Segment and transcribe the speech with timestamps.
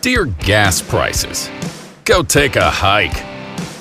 [0.00, 1.50] Dear gas prices,
[2.04, 3.10] go take a hike.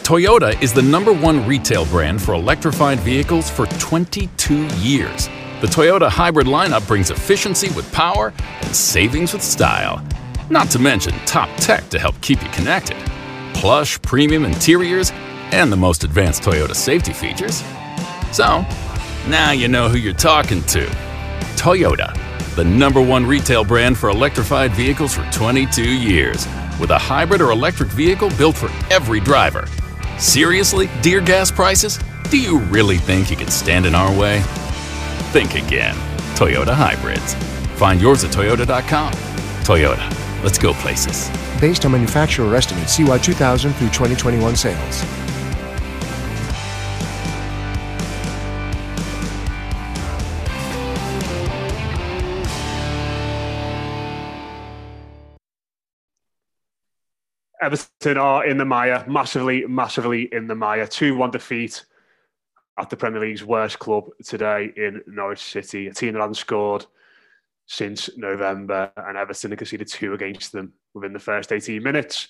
[0.03, 5.27] Toyota is the number one retail brand for electrified vehicles for 22 years.
[5.61, 10.03] The Toyota hybrid lineup brings efficiency with power and savings with style.
[10.49, 12.97] Not to mention top tech to help keep you connected.
[13.53, 15.11] Plush premium interiors
[15.51, 17.61] and the most advanced Toyota safety features.
[18.31, 18.65] So,
[19.29, 20.87] now you know who you're talking to.
[21.57, 22.15] Toyota,
[22.57, 26.47] the number one retail brand for electrified vehicles for 22 years,
[26.79, 29.67] with a hybrid or electric vehicle built for every driver.
[30.17, 31.99] Seriously, dear gas prices?
[32.31, 34.41] Do you really think you can stand in our way?
[35.31, 35.93] Think again.
[36.35, 37.35] Toyota Hybrids.
[37.77, 39.13] Find yours at Toyota.com.
[39.63, 41.29] Toyota, let's go places.
[41.61, 45.26] Based on manufacturer estimates, CY 2000 through 2021 sales.
[57.67, 60.87] Everton are in the mire, massively, massively in the mire.
[60.87, 61.83] 2 1 defeat
[62.79, 65.87] at the Premier League's worst club today in Norwich City.
[65.87, 66.85] A team that hasn't scored
[67.65, 72.29] since November, and Everton have conceded two against them within the first 18 minutes.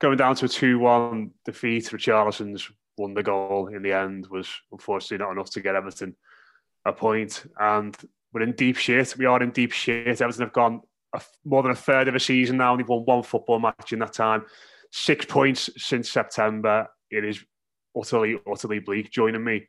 [0.00, 4.48] Going down to a 2 1 defeat, Richarlison's won the goal in the end, was
[4.72, 6.16] unfortunately not enough to get Everton
[6.86, 7.44] a point.
[7.60, 7.94] And
[8.32, 9.18] we're in deep shit.
[9.18, 10.22] We are in deep shit.
[10.22, 10.80] Everton have gone
[11.12, 12.76] a, more than a third of a season now.
[12.76, 14.44] They've won one football match in that time.
[14.90, 16.88] Six points since September.
[17.10, 17.44] It is
[17.98, 19.10] utterly, utterly bleak.
[19.10, 19.68] Joining me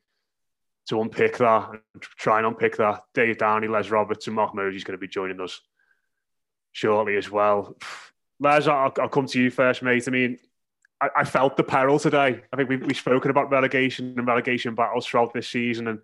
[0.89, 4.75] to unpick that and try and unpick that, Dave Downey, Les Roberts, and Mark Murray
[4.75, 5.61] is going to be joining us
[6.73, 7.77] shortly as well.
[8.39, 10.07] Les, I'll, I'll come to you first, mate.
[10.07, 10.39] I mean,
[10.99, 12.41] I, I felt the peril today.
[12.51, 15.99] I think we've, we've spoken about relegation and relegation battles throughout this season and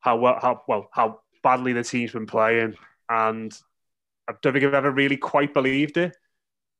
[0.00, 2.74] how well, how well, how badly the team's been playing.
[3.10, 3.52] And
[4.28, 6.16] I don't think I've ever really quite believed it.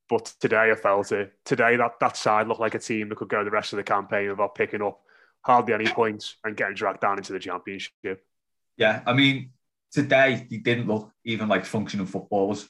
[0.09, 1.33] But today I felt it.
[1.45, 3.83] Today that, that side looked like a team that could go the rest of the
[3.83, 5.01] campaign without picking up
[5.43, 8.25] hardly any points and getting dragged down into the championship.
[8.77, 9.51] Yeah, I mean,
[9.93, 12.69] today they didn't look even like functioning footballers.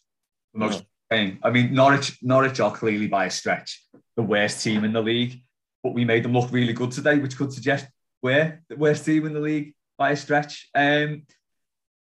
[0.54, 1.32] Most no.
[1.42, 3.82] I mean, Norwich, Norwich are clearly by a stretch
[4.16, 5.42] the worst team in the league,
[5.82, 7.86] but we made them look really good today, which could suggest
[8.22, 10.68] we're the worst team in the league by a stretch.
[10.74, 11.22] Um,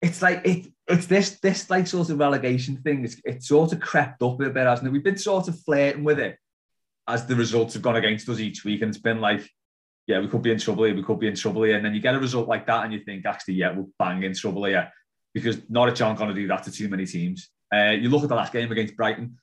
[0.00, 3.04] it's like it, it's this this like sort of relegation thing.
[3.04, 4.90] It's, it's sort of crept up a bit, hasn't it?
[4.90, 6.36] We've been sort of flirting with it
[7.08, 9.48] as the results have gone against us each week, and it's been like,
[10.06, 11.94] yeah, we could be in trouble here, we could be in trouble here, and then
[11.94, 14.64] you get a result like that, and you think, actually, yeah, we're bang in trouble
[14.64, 14.90] here,
[15.34, 17.50] because Norwich aren't going to do that to too many teams.
[17.74, 19.36] Uh, you look at the last game against Brighton,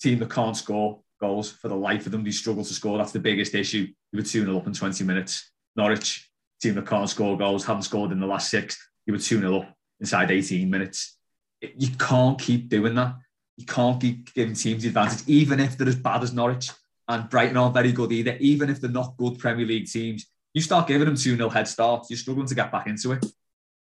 [0.00, 2.98] team that can't score goals for the life of them, they struggle to score.
[2.98, 3.88] That's the biggest issue.
[4.12, 5.50] You were 2 0 up in 20 minutes.
[5.76, 6.28] Norwich,
[6.60, 8.76] team that can't score goals, haven't scored in the last six.
[9.06, 11.16] You were 2 0 up inside 18 minutes.
[11.60, 13.14] You can't keep doing that.
[13.56, 16.70] You can't keep giving teams the advantage, even if they're as bad as Norwich
[17.08, 18.36] and Brighton aren't very good either.
[18.40, 21.68] Even if they're not good Premier League teams, you start giving them 2 0 head
[21.68, 23.24] starts, you're struggling to get back into it.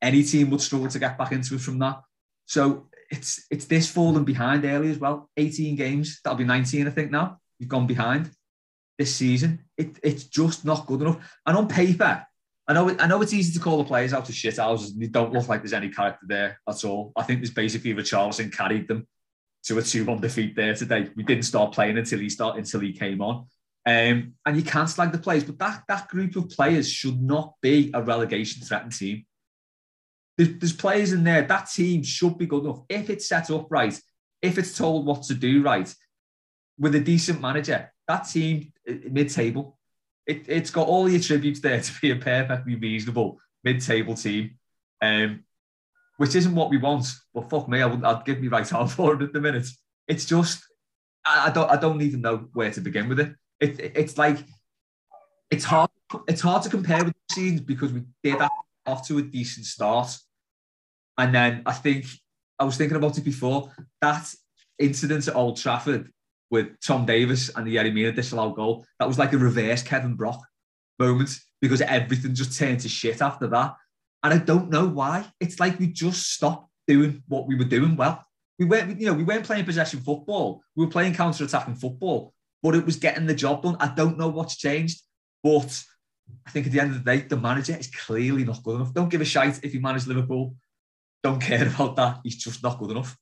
[0.02, 2.02] Any team would struggle to get back into it from that.
[2.46, 5.30] So it's it's this falling behind early as well.
[5.36, 7.38] 18 games, that'll be 19, I think now.
[7.58, 8.30] You've gone behind
[8.98, 9.64] this season.
[9.76, 11.18] It, it's just not good enough.
[11.46, 12.26] And on paper,
[12.68, 15.06] I know, I know it's easy to call the players out to shit houses they
[15.06, 17.12] don't look like there's any character there at all.
[17.16, 19.08] I think there's basically Richarlison carried them
[19.64, 21.08] to a 2 1 defeat there today.
[21.16, 23.46] We didn't start playing until he start until he came on.
[23.86, 27.54] Um, and you can't slag the players, but that, that group of players should not
[27.62, 29.24] be a relegation threatened team.
[30.36, 32.80] There's, there's players in there, that team should be good enough.
[32.90, 33.98] If it's set up right,
[34.42, 35.92] if it's told what to do right,
[36.78, 38.72] with a decent manager, that team
[39.10, 39.77] mid table,
[40.28, 44.58] it, it's got all the attributes there to be a perfectly reasonable mid table team,
[45.00, 45.42] um,
[46.18, 47.06] which isn't what we want.
[47.34, 49.66] But fuck me, I would, I'd give me right arm for it at the minute.
[50.06, 50.62] It's just,
[51.24, 53.34] I, I don't, I don't even know where to begin with it.
[53.58, 54.38] it, it it's like,
[55.50, 55.90] it's hard,
[56.28, 58.52] it's hard to compare with the seasons because we did that
[58.86, 60.14] off to a decent start,
[61.16, 62.04] and then I think
[62.58, 63.72] I was thinking about it before
[64.02, 64.32] that
[64.78, 66.12] incident at Old Trafford
[66.50, 68.86] with Tom Davies and the Yerry Mina disallowed goal.
[68.98, 70.40] That was like a reverse Kevin Brock
[70.98, 73.74] moment because everything just turned to shit after that.
[74.22, 75.26] And I don't know why.
[75.40, 78.24] It's like we just stopped doing what we were doing well.
[78.58, 80.62] We weren't, you know, we weren't playing possession football.
[80.74, 83.76] We were playing counter-attacking football, but it was getting the job done.
[83.78, 85.02] I don't know what's changed,
[85.44, 85.84] but
[86.46, 88.92] I think at the end of the day, the manager is clearly not good enough.
[88.92, 90.56] Don't give a shite if he managed Liverpool.
[91.22, 92.20] Don't care about that.
[92.24, 93.16] He's just not good enough.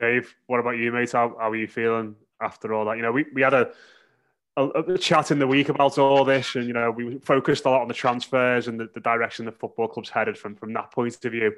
[0.00, 1.12] Dave, what about you, mate?
[1.12, 2.96] How, how are you feeling after all that?
[2.96, 3.70] You know, we, we had a,
[4.56, 7.70] a, a, chat in the week about all this, and you know, we focused a
[7.70, 10.90] lot on the transfers and the, the direction the football club's headed from from that
[10.92, 11.52] point of view.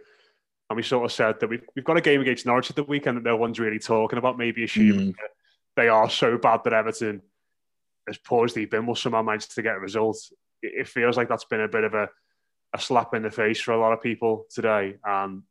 [0.68, 2.82] And we sort of said that we've, we've got a game against Norwich at the
[2.82, 5.16] weekend that no one's really talking about, maybe assuming mm.
[5.76, 7.22] they are so bad that Everton,
[8.08, 10.18] as poor as they've been, will somehow manage to get a result.
[10.62, 12.08] It, it feels like that's been a bit of a,
[12.74, 14.96] a slap in the face for a lot of people today.
[15.04, 15.42] And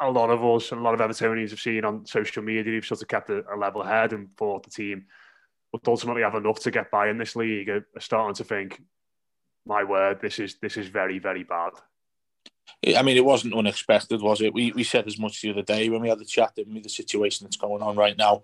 [0.00, 3.02] a lot of us, a lot of Evertonians have seen on social media, who've sort
[3.02, 5.04] of kept a, a level head and thought the team
[5.72, 8.82] would ultimately have enough to get by in this league are starting to think,
[9.66, 11.72] my word, this is this is very, very bad.
[12.96, 14.54] I mean, it wasn't unexpected, was it?
[14.54, 16.80] We we said as much the other day when we had the chat, didn't we?
[16.80, 18.42] The situation that's going on right now.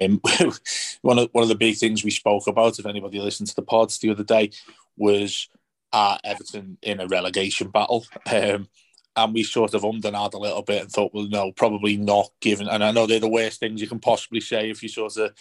[0.00, 0.20] Um,
[1.02, 3.62] one of one of the big things we spoke about, if anybody listened to the
[3.62, 4.50] pods the other day,
[4.96, 5.48] was
[5.92, 8.06] uh, Everton in a relegation battle.
[8.30, 8.68] Um,
[9.16, 12.68] and we sort of ummed a little bit and thought, well, no, probably not given.
[12.68, 15.32] And I know they're the worst things you can possibly say if you sort of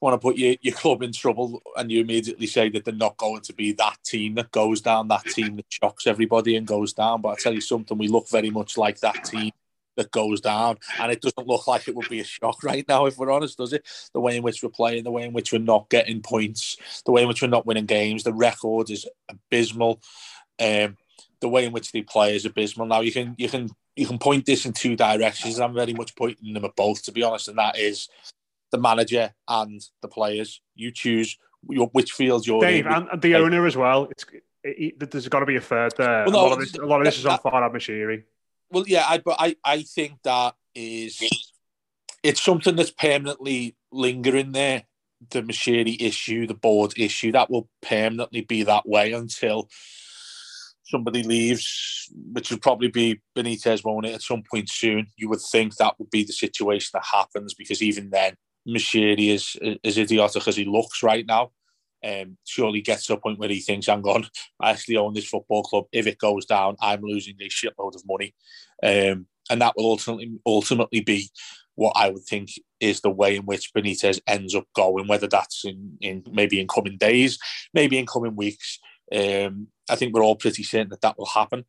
[0.00, 3.16] want to put your, your club in trouble and you immediately say that they're not
[3.16, 6.92] going to be that team that goes down, that team that shocks everybody and goes
[6.92, 7.20] down.
[7.20, 9.52] But I tell you something, we look very much like that team
[9.96, 10.78] that goes down.
[10.98, 13.58] And it doesn't look like it would be a shock right now, if we're honest,
[13.58, 13.86] does it?
[14.12, 17.12] The way in which we're playing, the way in which we're not getting points, the
[17.12, 20.00] way in which we're not winning games, the record is abysmal.
[20.60, 20.96] Um,
[21.44, 22.86] the way in which they play is abysmal.
[22.86, 25.60] Now you can you can you can point this in two directions.
[25.60, 28.08] I'm very much pointing them at both, to be honest, and that is
[28.70, 30.62] the manager and the players.
[30.74, 31.36] You choose
[31.68, 32.92] your, which field you're Dave, in.
[32.92, 34.08] and the owner as well.
[34.10, 34.24] It's
[34.62, 36.24] it, there's got to be a third there.
[36.24, 38.22] Well, no, a, lot of this, a lot of this is on Farhad Moshiri.
[38.70, 41.22] Well, yeah, I, but I, I think that is
[42.22, 44.84] it's something that's permanently lingering there.
[45.28, 49.68] The Moshiri issue, the board issue, that will permanently be that way until
[50.84, 55.40] somebody leaves, which would probably be Benitez, won't it, at some point soon, you would
[55.40, 58.34] think that would be the situation that happens because even then,
[58.66, 61.50] Moshiri is as idiotic as he looks right now.
[62.02, 64.26] Um, surely gets to a point where he thinks, hang on,
[64.60, 65.84] I actually own this football club.
[65.90, 68.34] If it goes down, I'm losing a shitload of money.
[68.82, 71.30] Um, and that will ultimately ultimately be
[71.76, 75.64] what I would think is the way in which Benitez ends up going, whether that's
[75.64, 77.38] in, in maybe in coming days,
[77.72, 78.78] maybe in coming weeks.
[79.14, 81.64] Um, I think we're all pretty certain that that will happen.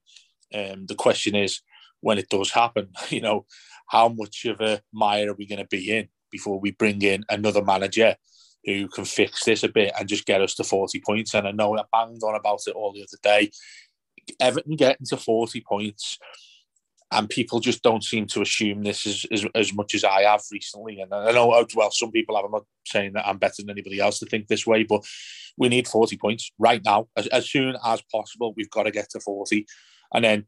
[0.54, 1.62] Um, the question is,
[2.02, 3.46] when it does happen, you know,
[3.88, 7.24] how much of a mire are we going to be in before we bring in
[7.30, 8.16] another manager
[8.64, 11.34] who can fix this a bit and just get us to 40 points?
[11.34, 13.52] And I know I banged on about it all the other day.
[14.40, 16.18] Everton getting to 40 points,
[17.16, 20.42] and people just don't seem to assume this as, as, as much as I have
[20.52, 21.00] recently.
[21.00, 22.46] And I know, oh, well, some people have.
[22.46, 25.06] I'm not saying that I'm better than anybody else to think this way, but
[25.58, 27.08] we need 40 points right now.
[27.16, 29.66] As, as soon as possible, we've got to get to 40.
[30.14, 30.46] And then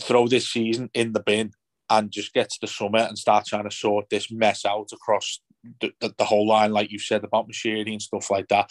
[0.00, 1.52] throw this season in the bin
[1.90, 5.40] and just get to the summer and start trying to sort this mess out across
[5.80, 8.70] the, the, the whole line, like you said about Moshiri and stuff like that.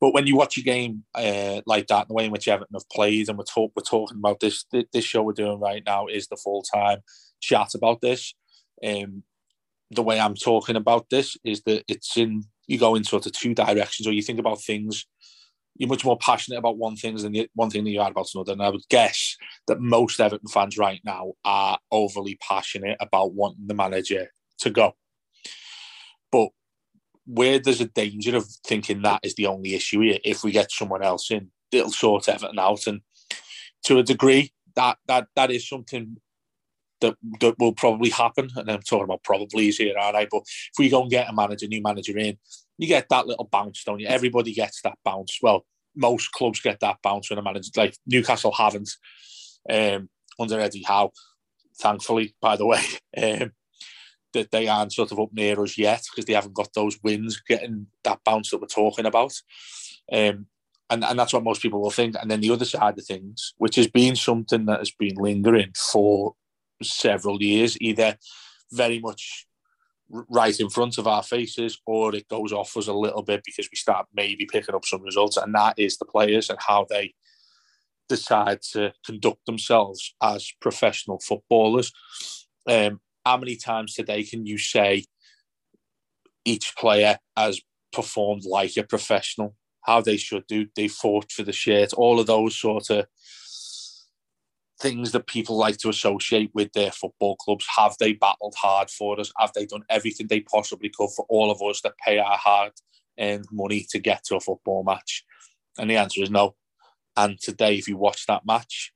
[0.00, 2.88] But when you watch a game uh, like that, the way in which Everton have
[2.90, 6.28] played, and we're, talk, we're talking about this, this show we're doing right now is
[6.28, 6.98] the full time
[7.40, 8.34] chat about this.
[8.84, 9.22] Um,
[9.90, 13.32] the way I'm talking about this is that it's in you go in sort of
[13.32, 15.06] two directions, or you think about things.
[15.76, 18.28] You're much more passionate about one thing than the, one thing than you are about
[18.34, 18.52] another.
[18.52, 19.36] And I would guess
[19.68, 24.96] that most Everton fans right now are overly passionate about wanting the manager to go.
[26.32, 26.48] But
[27.28, 30.72] where there's a danger of thinking that is the only issue here, if we get
[30.72, 32.86] someone else in, it'll sort Everton out.
[32.86, 33.02] And
[33.84, 36.16] to a degree, that that that is something
[37.02, 38.48] that that will probably happen.
[38.56, 40.26] And I'm talking about probably here, aren't I?
[40.30, 42.38] But if we go and get a manager, new manager in,
[42.78, 44.06] you get that little bounce, don't you?
[44.06, 45.38] Everybody gets that bounce.
[45.42, 48.90] Well, most clubs get that bounce when a manager like Newcastle haven't
[49.68, 50.08] um,
[50.38, 51.12] under Eddie Howe,
[51.78, 52.80] thankfully, by the way.
[53.16, 53.50] Um,
[54.34, 57.40] that they aren't sort of up near us yet because they haven't got those wins
[57.46, 59.32] getting that bounce that we're talking about.
[60.12, 60.46] Um,
[60.90, 62.16] and, and that's what most people will think.
[62.20, 65.72] And then the other side of things, which has been something that has been lingering
[65.76, 66.34] for
[66.82, 68.16] several years, either
[68.72, 69.46] very much
[70.10, 73.68] right in front of our faces or it goes off us a little bit because
[73.70, 77.12] we start maybe picking up some results and that is the players and how they
[78.08, 81.92] decide to conduct themselves as professional footballers
[82.66, 85.04] um, how many times today can you say
[86.46, 87.60] each player has
[87.92, 92.26] performed like a professional how they should do they fought for the shirt all of
[92.26, 93.04] those sort of
[94.80, 97.66] things that people like to associate with their football clubs.
[97.76, 99.32] Have they battled hard for us?
[99.36, 102.72] Have they done everything they possibly could for all of us that pay our hard
[103.18, 105.24] earned money to get to a football match?
[105.78, 106.54] And the answer is no.
[107.16, 108.92] And today, if you watch that match,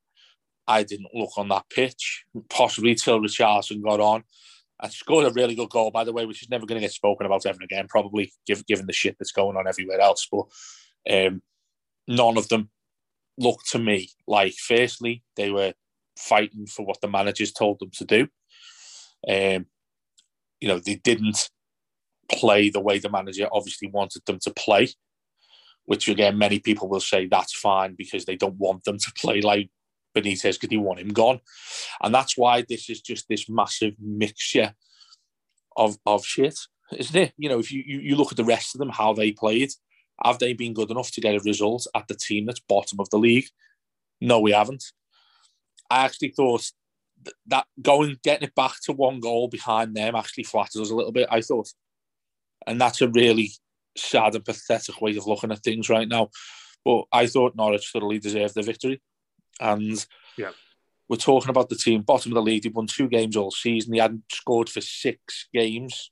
[0.66, 4.24] I didn't look on that pitch, possibly till Richarlison got on.
[4.80, 6.92] and scored a really good goal, by the way, which is never going to get
[6.92, 10.28] spoken about ever again, probably given the shit that's going on everywhere else.
[10.30, 10.46] But
[11.10, 11.42] um,
[12.08, 12.70] none of them
[13.38, 15.72] looked to me like, firstly, they were
[16.18, 18.28] fighting for what the managers told them to do.
[19.28, 19.66] Um,
[20.60, 21.50] you know, they didn't
[22.30, 24.88] play the way the manager obviously wanted them to play,
[25.84, 29.40] which again, many people will say that's fine because they don't want them to play
[29.40, 29.70] like
[30.14, 31.40] Benitez because they want him gone.
[32.02, 34.74] And that's why this is just this massive mixture
[35.76, 36.58] of, of shit,
[36.96, 37.32] isn't it?
[37.36, 39.70] You know, if you, you, you look at the rest of them, how they played,
[40.24, 43.10] have they been good enough to get a result at the team that's bottom of
[43.10, 43.46] the league?
[44.20, 44.84] No, we haven't.
[45.90, 46.70] I actually thought
[47.46, 51.12] that going getting it back to one goal behind them actually flatters us a little
[51.12, 51.28] bit.
[51.30, 51.68] I thought,
[52.66, 53.52] and that's a really
[53.96, 56.30] sad and pathetic way of looking at things right now.
[56.84, 59.00] But I thought Norwich thoroughly deserved the victory,
[59.62, 60.04] and
[60.36, 60.50] yeah.
[61.08, 62.62] We're talking about the team bottom of the league.
[62.62, 63.92] They won two games all season.
[63.92, 66.10] They hadn't scored for six games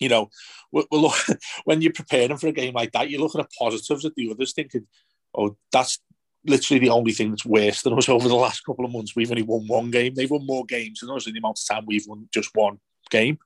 [0.00, 0.30] you know,
[0.72, 1.14] we're, we're look,
[1.64, 4.52] when you're preparing for a game like that, you're looking at positives at the others,
[4.52, 4.86] thinking,
[5.34, 6.00] oh, that's
[6.46, 9.14] literally the only thing that's worse than us over the last couple of months.
[9.14, 10.14] We've only won one game.
[10.14, 12.78] They've won more games than us in the amount of time we've won just one
[13.10, 13.38] game.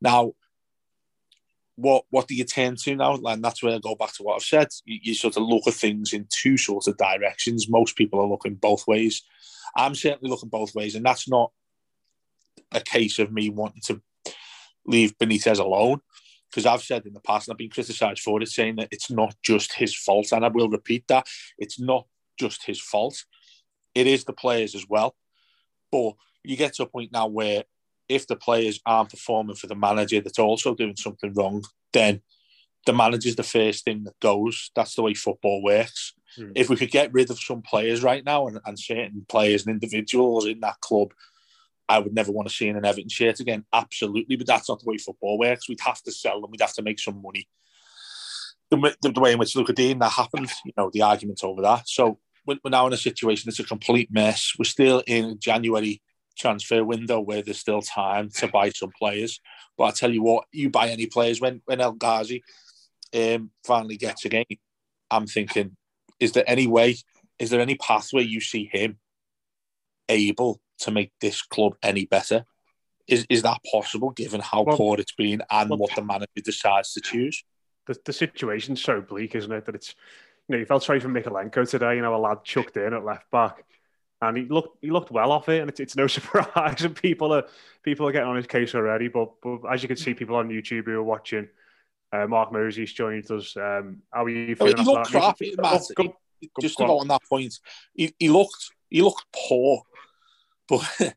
[0.00, 0.32] Now,
[1.76, 3.14] what what do you turn to now?
[3.14, 4.68] And that's where I go back to what I've said.
[4.84, 7.68] You, you, sort of look at things in two sorts of directions.
[7.68, 9.22] Most people are looking both ways.
[9.76, 11.50] I'm certainly looking both ways, and that's not
[12.72, 14.00] a case of me wanting to
[14.86, 16.00] leave Benitez alone.
[16.50, 19.10] Because I've said in the past, and I've been criticised for it, saying that it's
[19.10, 20.30] not just his fault.
[20.30, 21.26] And I will repeat that.
[21.58, 22.06] It's not
[22.38, 23.24] just his fault.
[23.96, 25.16] It is the players as well.
[25.90, 26.14] But
[26.44, 27.64] you get to a point now where
[28.08, 32.20] if the players aren't performing for the manager that's also doing something wrong, then
[32.86, 34.70] the manager's the first thing that goes.
[34.74, 36.12] That's the way football works.
[36.38, 36.52] Mm.
[36.54, 39.72] If we could get rid of some players right now and, and certain players and
[39.72, 41.12] individuals in that club
[41.88, 43.64] I would never want to see in an Everton shirt again.
[43.72, 45.68] Absolutely, but that's not the way football works.
[45.68, 46.50] We'd have to sell them.
[46.50, 47.48] We'd have to make some money.
[48.70, 51.62] The, the, the way in which Lucas Digne that happened, you know, the argument over
[51.62, 51.88] that.
[51.88, 54.54] So we're, we're now in a situation that's a complete mess.
[54.58, 56.00] We're still in January
[56.36, 59.40] transfer window where there's still time to buy some players.
[59.76, 62.42] But I tell you what, you buy any players when when El Ghazi
[63.14, 64.44] um, finally gets a game.
[65.10, 65.76] I'm thinking,
[66.18, 66.96] is there any way?
[67.38, 68.98] Is there any pathway you see him
[70.08, 72.44] able to make this club any better.
[73.06, 76.40] Is is that possible given how well, poor it's been and well, what the manager
[76.42, 77.44] decides to choose?
[77.86, 79.66] The, the situation's so bleak, isn't it?
[79.66, 79.94] That it's
[80.48, 81.96] you know you felt sorry for Mykolenko today.
[81.96, 83.64] You know, a lad chucked in at left back,
[84.22, 86.82] and he looked he looked well off it, and it's, it's no surprise.
[86.82, 87.44] And people are
[87.82, 89.08] people are getting on his case already.
[89.08, 91.48] But but as you can see, people on YouTube who are watching.
[92.12, 93.56] Uh, Mark Moses joined us.
[93.56, 94.76] Um, how are you feeling?
[94.76, 95.82] he looked crap, Matt.
[96.60, 97.58] Just go on that point,
[97.92, 99.82] he, he looked he looked poor
[100.68, 100.80] but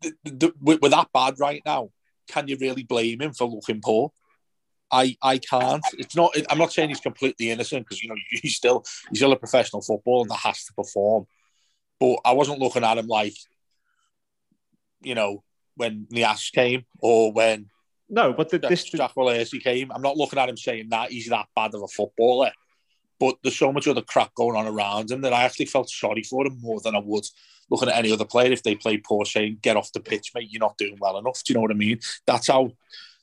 [0.00, 1.90] the, the, we're that bad right now.
[2.28, 4.12] Can you really blame him for looking poor?
[4.90, 5.84] I, I can't.
[5.98, 6.34] It's not.
[6.48, 9.82] I'm not saying he's completely innocent because you know he's still he's still a professional
[9.82, 11.26] footballer that has to perform.
[12.04, 13.34] But I wasn't looking at him like,
[15.00, 15.42] you know,
[15.74, 17.70] when Niasse came or when
[18.10, 19.12] no, but the, this Jack
[19.50, 19.90] he came.
[19.90, 22.52] I'm not looking at him saying that he's that bad of a footballer.
[23.18, 26.22] But there's so much other crap going on around him that I actually felt sorry
[26.22, 27.24] for him more than I would
[27.70, 30.48] looking at any other player if they play poor, saying "Get off the pitch, mate.
[30.50, 32.00] You're not doing well enough." Do you know what I mean?
[32.26, 32.72] That's how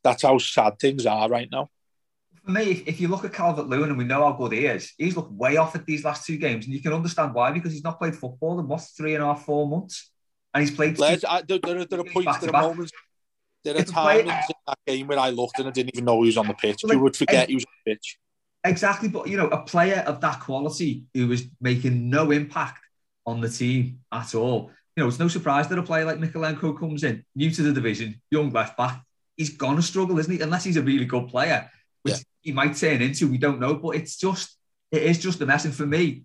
[0.04, 1.70] that's how sad things are right now.
[2.44, 4.66] For me, if, if you look at Calvert Lewin and we know how good he
[4.66, 7.52] is, he's looked way off at these last two games, and you can understand why
[7.52, 10.10] because he's not played football in what three and a half, four months,
[10.54, 10.96] and he's played.
[10.98, 12.92] Two, I, there, there, there are points, there are moments,
[13.64, 16.22] There are play- times in that game where I looked and I didn't even know
[16.24, 16.84] he was on the pitch.
[16.84, 18.18] Like, you would forget he was on the pitch.
[18.64, 22.80] Exactly, but you know, a player of that quality who was making no impact
[23.26, 24.72] on the team at all.
[24.96, 27.72] You know, it's no surprise that a player like Mykolenko comes in, new to the
[27.72, 29.02] division, young left back.
[29.38, 30.42] He's gonna struggle, isn't he?
[30.42, 31.70] Unless he's a really good player,
[32.04, 32.22] which Yeah.
[32.42, 33.28] He might turn into.
[33.28, 34.58] We don't know, but it's just
[34.92, 35.66] it is just a mess.
[35.66, 36.24] And for me,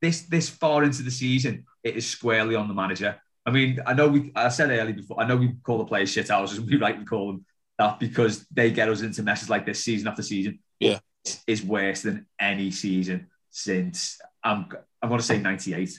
[0.00, 3.20] this this far into the season, it is squarely on the manager.
[3.44, 6.10] I mean, I know we I said earlier before, I know we call the players
[6.10, 7.44] shit houses, and we rightly call them
[7.78, 10.98] that because they get us into messes like this season after season Yeah,
[11.46, 14.66] is worse than any season since I'm
[15.02, 15.98] I'm going to say 98.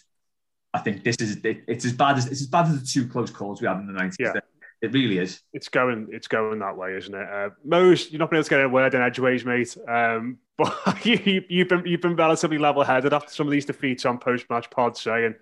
[0.74, 3.08] I think this is it, it's as bad as it's as bad as the two
[3.08, 4.15] close calls we had in the 90s.
[4.20, 4.34] Yeah.
[4.81, 5.41] It really is.
[5.53, 7.29] It's going, it's going that way, isn't it?
[7.29, 9.77] Uh, Mose, you're not been able to get a word in edgeways, mate.
[9.88, 14.17] Um, but you, you've been you've been relatively level-headed after some of these defeats on
[14.17, 15.35] post-match pods, saying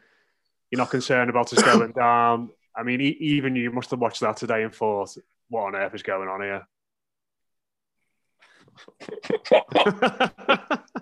[0.71, 2.49] you're not concerned about us going down.
[2.75, 5.15] I mean, e- even you must have watched that today and thought,
[5.49, 6.67] "What on earth is going on here?"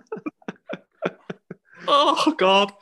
[1.88, 2.74] Oh God.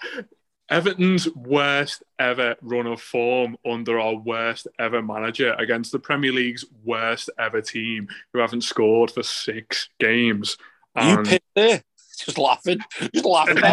[0.70, 6.64] Everton's worst ever run of form under our worst ever manager against the Premier League's
[6.84, 10.58] worst ever team who haven't scored for six games.
[10.96, 11.84] you And- pissed there,
[12.18, 12.80] just laughing,
[13.14, 13.58] just laughing.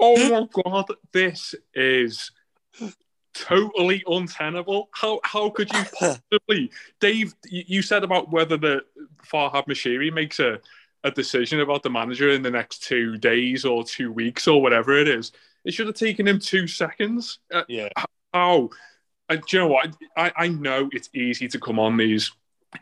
[0.00, 2.30] oh my god, this is
[3.34, 4.88] totally untenable.
[4.92, 6.70] How how could you possibly,
[7.00, 7.34] Dave?
[7.46, 8.82] You you said about whether the
[9.30, 10.60] Farhad Moshiri makes a
[11.04, 14.98] a decision about the manager in the next two days or two weeks or whatever
[14.98, 15.32] it is.
[15.64, 17.38] It should have taken him two seconds.
[17.52, 17.88] Uh, yeah,
[18.32, 18.70] how?
[19.28, 19.94] Do you know what?
[20.16, 22.32] I, I know it's easy to come on these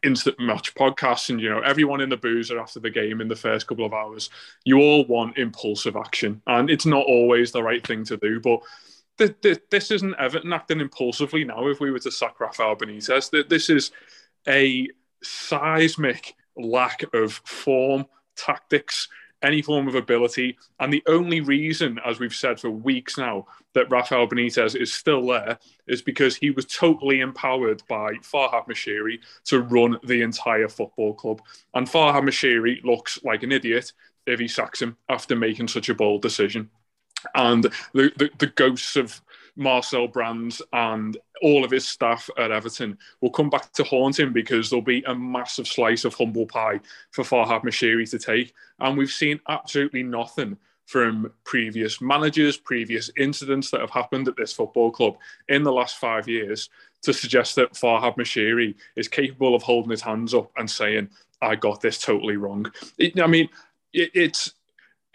[0.03, 3.37] instant match podcasts and you know everyone in the boozer after the game in the
[3.37, 4.31] first couple of hours
[4.65, 8.61] you all want impulsive action and it's not always the right thing to do but
[9.17, 13.31] th- th- this isn't Everton acting impulsively now if we were to sack Rafael Benitez
[13.31, 13.93] Th- this is
[14.49, 14.89] a
[15.23, 19.09] seismic lack of form tactics
[19.43, 23.91] any form of ability and the only reason as we've said for weeks now that
[23.91, 29.61] Rafael Benitez is still there is because he was totally empowered by Farhad Moshiri to
[29.61, 31.43] run the entire football club.
[31.75, 33.93] And Farhad Moshiri looks like an idiot
[34.27, 36.71] if he sacks him after making such a bold decision.
[37.35, 39.21] And the, the, the ghosts of
[39.57, 44.33] Marcel Brands and all of his staff at Everton will come back to haunt him
[44.33, 48.55] because there'll be a massive slice of humble pie for Farhad Moshiri to take.
[48.79, 54.53] And we've seen absolutely nothing from previous managers, previous incidents that have happened at this
[54.53, 55.17] football club
[55.49, 56.71] in the last five years
[57.03, 61.09] to suggest that Farhad Moshiri is capable of holding his hands up and saying,
[61.43, 62.71] I got this totally wrong.
[62.99, 63.49] It, I mean,
[63.93, 64.53] it, it's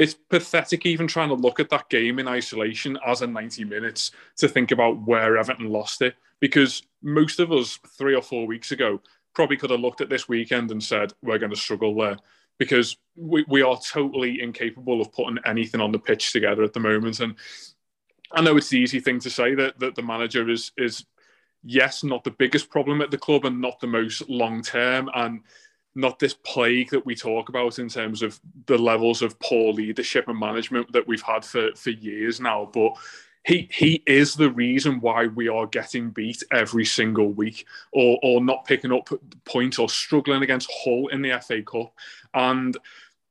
[0.02, 4.10] it's pathetic even trying to look at that game in isolation as a 90 minutes
[4.36, 8.72] to think about where Everton lost it because most of us three or four weeks
[8.72, 9.00] ago
[9.36, 12.18] probably could have looked at this weekend and said we're going to struggle there
[12.58, 16.80] because we, we are totally incapable of putting anything on the pitch together at the
[16.80, 17.20] moment.
[17.20, 17.36] And
[18.32, 21.06] I know it's the easy thing to say that, that the manager is is
[21.64, 25.42] yes not the biggest problem at the club and not the most long term and
[25.96, 30.28] not this plague that we talk about in terms of the levels of poor leadership
[30.28, 32.70] and management that we've had for, for years now.
[32.72, 32.96] But
[33.46, 38.42] he he is the reason why we are getting beat every single week or or
[38.42, 39.10] not picking up
[39.46, 41.94] points or struggling against Hull in the FA Cup.
[42.34, 42.78] And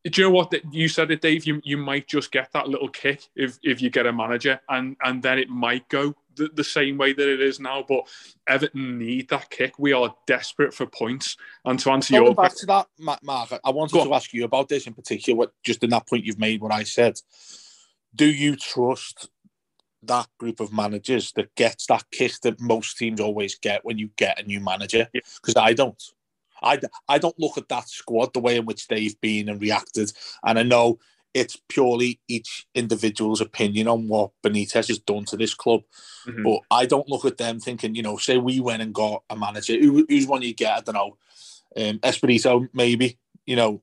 [0.04, 1.46] do you know what you said it, Dave?
[1.46, 4.96] You you might just get that little kick if if you get a manager, and
[5.02, 7.84] and then it might go the, the same way that it is now.
[7.86, 8.08] But
[8.48, 9.78] Everton need that kick.
[9.78, 11.36] We are desperate for points.
[11.64, 14.16] And to answer Going your back to that, Ma- Mark, I wanted Go to on.
[14.16, 15.36] ask you about this in particular.
[15.36, 17.20] What just in that point you've made, what I said.
[18.14, 19.28] Do you trust
[20.02, 24.10] that group of managers that gets that kiss that most teams always get when you
[24.16, 25.08] get a new manager?
[25.12, 25.20] Yeah.
[25.40, 26.02] Because I don't.
[26.62, 30.12] I, I don't look at that squad the way in which they've been and reacted.
[30.44, 30.98] And I know
[31.32, 35.82] it's purely each individual's opinion on what Benitez has done to this club.
[36.26, 36.42] Mhm.
[36.44, 39.36] But I don't look at them thinking, you know, say we went and got a
[39.36, 39.78] manager.
[39.78, 40.76] Who, who's one you get?
[40.76, 41.16] I don't know.
[41.76, 43.18] Um, Espirito, maybe.
[43.46, 43.82] You know,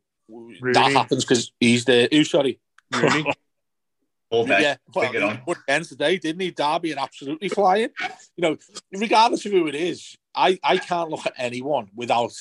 [0.74, 2.08] that happens because he's there.
[2.12, 2.60] Who, sorry?
[2.94, 3.26] Rooney.
[4.30, 4.62] All day.
[4.62, 5.36] Yeah, well, Bring it on.
[5.38, 6.52] he won again today, didn't he?
[6.52, 7.90] Derby and absolutely flying.
[8.36, 8.58] You know,
[8.92, 12.34] regardless of who it is, I, I can't look at anyone without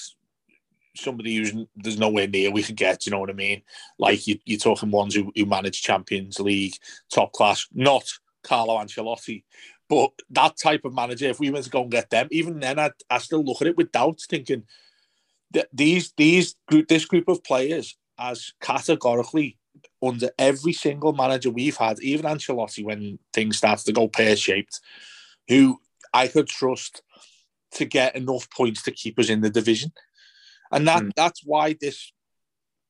[0.96, 3.06] somebody who's there's nowhere near we could get.
[3.06, 3.62] You know what I mean?
[3.98, 6.74] Like you, you're talking ones who, who manage Champions League,
[7.12, 8.04] top class, not
[8.42, 9.44] Carlo Ancelotti,
[9.88, 11.26] but that type of manager.
[11.26, 13.68] If we went to go and get them, even then, I I still look at
[13.68, 14.64] it with doubt, thinking
[15.52, 19.58] that these these group this group of players as categorically
[20.02, 24.80] under every single manager we've had, even Ancelotti, when things started to go pear shaped,
[25.48, 25.78] who
[26.12, 27.02] I could trust
[27.72, 29.92] to get enough points to keep us in the division.
[30.72, 31.10] And that mm.
[31.16, 32.12] that's why this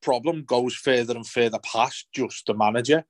[0.03, 3.05] problem goes further and further past just the manager.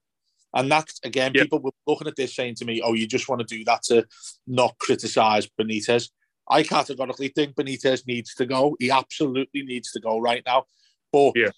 [0.55, 1.45] And that's again, yep.
[1.45, 3.83] people were looking at this saying to me, "Oh, you just want to do that
[3.85, 4.07] to
[4.47, 6.11] not criticize Benitez."
[6.49, 8.77] I categorically think Benitez needs to go.
[8.79, 10.65] He absolutely needs to go right now.
[11.13, 11.51] But yeah.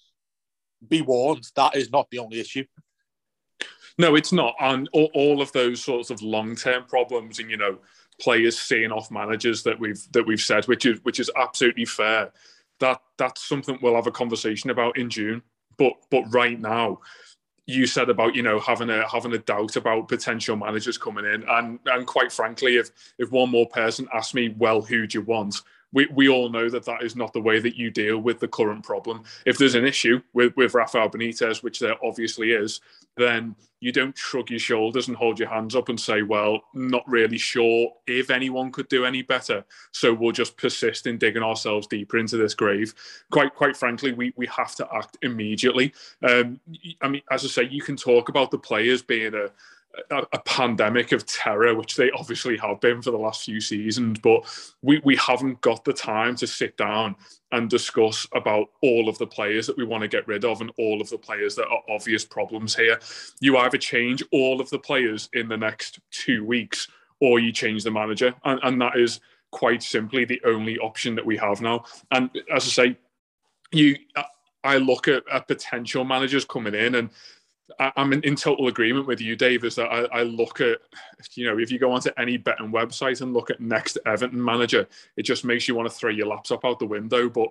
[0.87, 2.65] be warned, that is not the only issue.
[3.97, 4.55] No, it's not.
[4.59, 7.79] And all, all of those sorts of long-term problems, and you know,
[8.19, 12.31] players seeing off managers that we've that we've said, which is which is absolutely fair.
[12.79, 15.41] That that's something we'll have a conversation about in June.
[15.77, 16.99] But but right now,
[17.65, 21.43] you said about you know having a having a doubt about potential managers coming in,
[21.47, 25.23] and and quite frankly, if if one more person asked me, well, who do you
[25.23, 25.61] want?
[25.91, 28.47] We, we all know that that is not the way that you deal with the
[28.47, 29.23] current problem.
[29.45, 32.79] If there's an issue with, with Rafael Benitez, which there obviously is,
[33.17, 37.03] then you don't shrug your shoulders and hold your hands up and say, well, not
[37.07, 39.65] really sure if anyone could do any better.
[39.91, 42.93] So we'll just persist in digging ourselves deeper into this grave.
[43.31, 45.93] Quite quite frankly, we, we have to act immediately.
[46.27, 46.59] Um,
[47.01, 49.49] I mean, as I say, you can talk about the players being a
[50.11, 54.19] a, a, pandemic of terror, which they obviously have been for the last few seasons,
[54.19, 54.45] but
[54.81, 57.15] we, we haven't got the time to sit down
[57.51, 60.71] and discuss about all of the players that we want to get rid of and
[60.77, 62.99] all of the players that are obvious problems here.
[63.39, 66.87] You either change all of the players in the next two weeks
[67.19, 68.33] or you change the manager.
[68.45, 69.19] And, and that is
[69.51, 71.85] quite simply the only option that we have now.
[72.11, 72.97] And as I say,
[73.71, 73.97] you
[74.63, 77.09] I look at, at potential managers coming in and
[77.79, 79.63] I, am in, in, total agreement with you, Dave.
[79.63, 80.79] Is that I, I, look at,
[81.33, 84.87] you know, if you go onto any betting website and look at next Everton manager,
[85.17, 87.29] it just makes you want to throw your laptop out the window.
[87.29, 87.49] But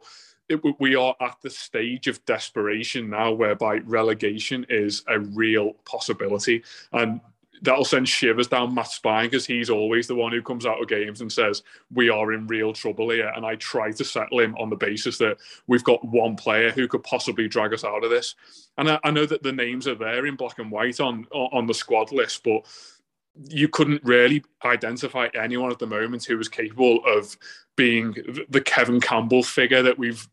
[0.49, 6.63] it, we are at the stage of desperation now, whereby relegation is a real possibility,
[6.93, 7.21] and
[7.63, 10.89] that'll send shivers down Matt's spine because he's always the one who comes out of
[10.89, 13.33] games and says we are in real trouble here.
[13.35, 16.89] And I try to settle him on the basis that we've got one player who
[16.89, 18.35] could possibly drag us out of this.
[18.77, 21.67] And I, I know that the names are there in black and white on on
[21.67, 22.67] the squad list, but
[23.49, 27.37] you couldn't really identify anyone at the moment who was capable of
[27.77, 28.15] being
[28.49, 30.29] the Kevin Campbell figure that we've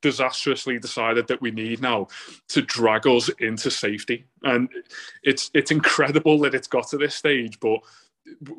[0.00, 2.08] disastrously decided that we need now
[2.48, 4.24] to drag us into safety.
[4.42, 4.68] And
[5.22, 7.80] it's it's incredible that it's got to this stage, but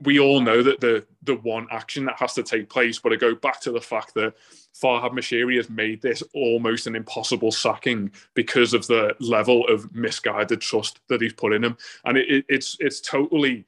[0.01, 2.99] we all know that the the one action that has to take place.
[2.99, 4.35] But I go back to the fact that
[4.81, 10.61] Farhad Moshiri has made this almost an impossible sacking because of the level of misguided
[10.61, 13.65] trust that he's put in him, and it, it, it's it's totally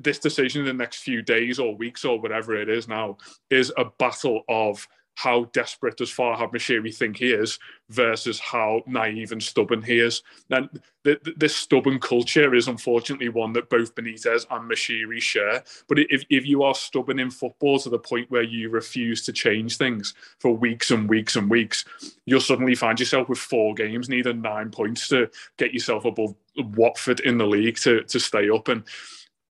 [0.00, 3.16] this decision in the next few days or weeks or whatever it is now
[3.50, 7.58] is a battle of how desperate does Farhad Moshiri think he is
[7.90, 10.22] versus how naive and stubborn he is.
[10.50, 10.68] And
[11.04, 15.62] the, the, this stubborn culture is unfortunately one that both Benitez and Moshiri share.
[15.88, 19.32] But if, if you are stubborn in football to the point where you refuse to
[19.32, 21.84] change things for weeks and weeks and weeks,
[22.26, 27.20] you'll suddenly find yourself with four games, needing nine points to get yourself above Watford
[27.20, 28.68] in the league to, to stay up.
[28.68, 28.82] And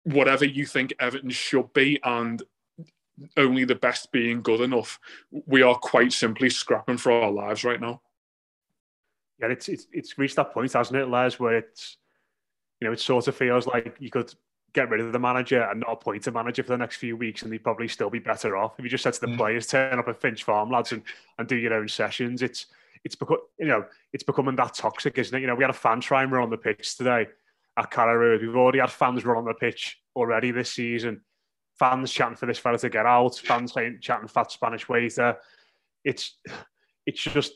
[0.05, 2.43] whatever you think Everton should be and
[3.37, 4.99] only the best being good enough.
[5.47, 8.01] We are quite simply scrapping for our lives right now.
[9.41, 11.97] Yeah, it's it's, it's reached that point, hasn't it, Les, where it's
[12.81, 14.35] you know it sort of feels like you could
[14.73, 17.43] get rid of the manager and not appoint a manager for the next few weeks,
[17.43, 19.37] and they'd probably still be better off if you just said to the mm.
[19.37, 21.03] players, turn up at Finch Farm, lads, and,
[21.39, 22.43] and do your own sessions.
[22.43, 22.67] It's
[23.05, 25.41] it's become you know it's becoming that toxic, isn't it?
[25.41, 27.29] You know, we had a fan try and run on the pitch today
[27.77, 28.43] at Carrow Road.
[28.43, 31.21] We've already had fans run on the pitch already this season
[31.79, 35.23] fans chatting for this fella to get out, fans saying chatting fat Spanish waiter.
[35.23, 35.35] Uh,
[36.05, 36.37] it's
[37.07, 37.53] it's just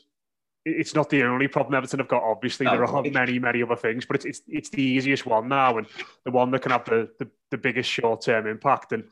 [0.65, 2.23] it's not the only problem Everton have got.
[2.23, 5.77] Obviously, there are many, many other things, but it's it's it's the easiest one now,
[5.77, 5.87] and
[6.25, 8.93] the one that can have the the, the biggest short term impact.
[8.93, 9.03] And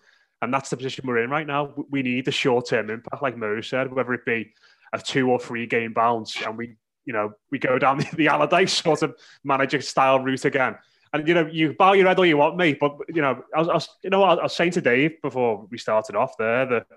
[0.41, 1.73] and that's the position we're in right now.
[1.89, 4.53] We need the short term impact, like Mo said, whether it be
[4.93, 8.27] a two or three game bounce, and we you know we go down the, the
[8.27, 10.77] Allardyce sort of manager style route again.
[11.13, 12.77] And you know, you bow your head all you want, mate.
[12.79, 15.67] But you know, I was, I was you know, I was saying to Dave before
[15.69, 16.87] we started off there that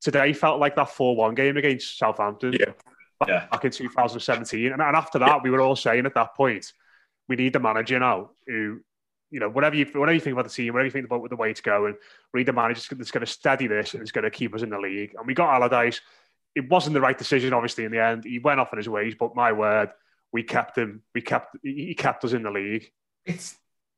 [0.00, 2.52] today felt like that four-one game against Southampton.
[2.52, 2.72] Yeah.
[3.18, 3.46] Back, yeah.
[3.52, 5.40] back in 2017, and, and after that, yeah.
[5.44, 6.72] we were all saying at that point,
[7.28, 8.80] we need the manager now who
[9.30, 11.36] you know, whatever you whatever you think about the team, whatever you think about the
[11.36, 11.94] way to go, and
[12.34, 14.62] we need the manager that's going to steady this and it's going to keep us
[14.62, 15.14] in the league.
[15.16, 16.00] And we got Allardyce.
[16.56, 18.24] It wasn't the right decision, obviously, in the end.
[18.24, 19.90] He went off on his ways, but my word,
[20.32, 21.02] we kept him.
[21.14, 22.90] We kept he kept us in the league
[23.24, 23.56] it's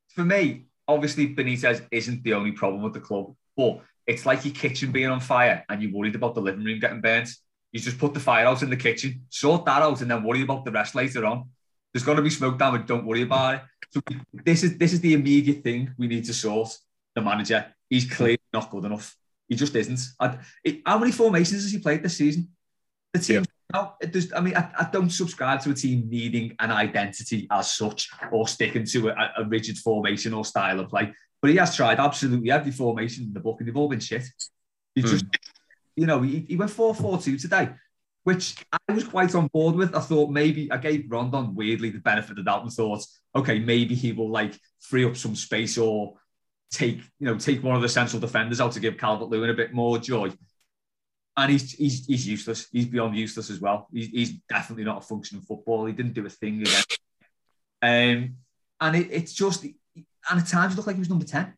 [0.09, 0.67] for me.
[0.89, 5.09] Obviously, Benitez isn't the only problem with the club, but it's like your kitchen being
[5.09, 7.31] on fire and you're worried about the living room getting burnt.
[7.71, 10.43] You just put the fire out in the kitchen, sort that out, and then worry
[10.43, 11.49] about the rest later on.
[11.93, 12.87] There's going to be smoke damage.
[12.87, 13.61] Don't worry about it.
[13.91, 14.01] So
[14.33, 16.77] this is this is the immediate thing we need to sort.
[17.15, 19.15] The manager, he's clearly not good enough.
[19.49, 20.01] He just isn't.
[20.19, 22.49] I, it, how many formations has he played this season?
[23.13, 23.45] The.
[23.73, 27.47] Now, it does, I mean, I, I, don't subscribe to a team needing an identity
[27.51, 31.13] as such or sticking to a, a, rigid formation or style of play.
[31.41, 34.25] But he has tried absolutely every formation in the book, and they've all been shit.
[34.95, 35.09] He mm.
[35.09, 35.25] just,
[35.97, 37.71] you know, he, he went 4 4 2 today,
[38.25, 39.95] which I was quite on board with.
[39.95, 43.05] I thought maybe I gave Rondon weirdly the benefit of the doubt and thought,
[43.35, 46.15] okay, maybe he will like free up some space or
[46.71, 49.55] take, you know, take one of the central defenders out to give Calvert Lewin a
[49.55, 50.31] bit more joy.
[51.37, 52.69] And he's, he's he's useless.
[52.71, 53.89] He's beyond useless as well.
[53.93, 55.87] He's, he's definitely not a functioning football.
[55.87, 56.83] He didn't do a thing again.
[57.81, 58.37] Um,
[58.81, 59.75] and it, it's just, and
[60.31, 61.55] at times it looked like he was number 10.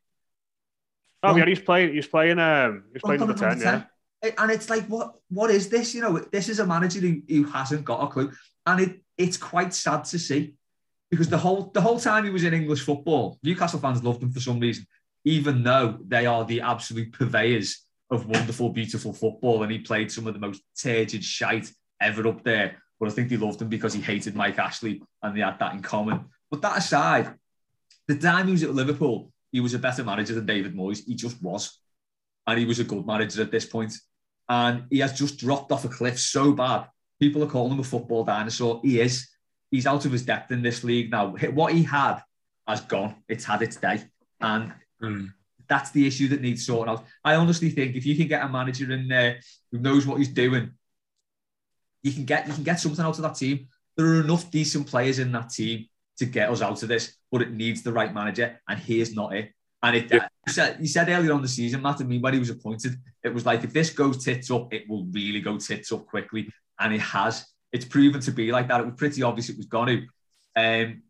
[1.23, 3.87] Oh, well, yeah, he's playing, he's playing, um, he's playing number 10, number 10,
[4.23, 4.31] yeah.
[4.39, 5.95] And it's like, what what is this?
[5.95, 8.33] You know, this is a manager who, who hasn't got a clue.
[8.67, 10.55] And it it's quite sad to see
[11.11, 14.33] because the whole the whole time he was in English football, Newcastle fans loved him
[14.33, 14.87] for some reason
[15.25, 17.84] even though they are the absolute purveyors
[18.15, 19.63] of wonderful, beautiful football.
[19.63, 22.83] And he played some of the most turgid shite ever up there.
[22.99, 25.75] But I think they loved him because he hated Mike Ashley and they had that
[25.75, 26.27] in common.
[26.51, 27.35] But that aside,
[28.07, 31.05] the time he was at Liverpool, he was a better manager than David Moyes.
[31.05, 31.81] He just was.
[32.47, 33.95] And he was a good manager at this point.
[34.49, 36.87] And he has just dropped off a cliff so bad.
[37.21, 38.81] People are calling him a football dinosaur.
[38.85, 39.29] He is.
[39.71, 41.29] He's out of his depth in this league now.
[41.29, 42.21] What he had
[42.69, 43.17] has gone.
[43.29, 44.03] It's had its day.
[44.41, 44.73] And
[45.03, 45.33] Mm.
[45.69, 47.05] That's the issue that needs sorting out.
[47.25, 49.41] I honestly think if you can get a manager in there
[49.73, 50.73] who knows what he's doing,
[52.03, 53.69] you can get you can get something out of that team.
[53.97, 55.87] There are enough decent players in that team
[56.19, 59.15] to get us out of this, but it needs the right manager, and he is
[59.15, 59.53] not it.
[59.83, 60.29] And it, yeah.
[60.47, 62.95] you, said, you said earlier on the season, Matt, I mean, when he was appointed,
[63.23, 66.51] it was like if this goes tits up, it will really go tits up quickly,
[66.81, 67.47] and it has.
[67.73, 68.81] It's proven to be like that.
[68.81, 69.97] It was pretty obvious it was going to.
[70.57, 71.03] Um,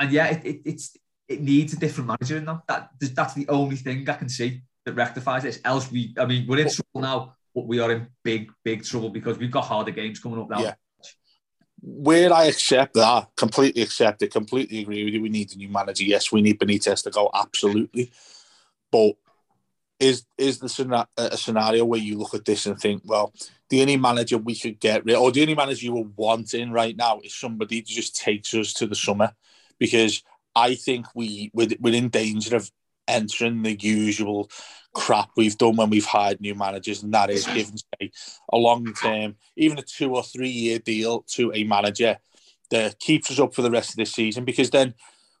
[0.00, 0.96] and yeah, it, it, it's
[1.32, 2.62] it needs a different manager in that.
[2.68, 2.90] that.
[3.14, 5.60] That's the only thing I can see that rectifies this.
[5.64, 9.10] Else, we, I mean, we're in trouble now, but we are in big, big trouble
[9.10, 10.60] because we've got harder games coming up now.
[10.60, 10.74] Yeah.
[11.84, 15.22] Where I accept that, completely accept it, completely agree with you.
[15.22, 16.04] We need a new manager.
[16.04, 18.12] Yes, we need Benitez to go, absolutely.
[18.92, 19.16] But
[19.98, 23.32] is is the a scenario where you look at this and think, well,
[23.68, 26.96] the only manager we could get rid, or the only manager you were wanting right
[26.96, 29.32] now is somebody that just takes us to the summer,
[29.78, 30.22] because
[30.54, 32.70] I think we we're, we're in danger of
[33.08, 34.50] entering the usual
[34.94, 38.10] crap we've done when we've hired new managers, and that is giving say
[38.52, 42.18] a long term, even a two or three year deal to a manager
[42.70, 44.44] that keeps us up for the rest of the season.
[44.44, 44.94] Because then,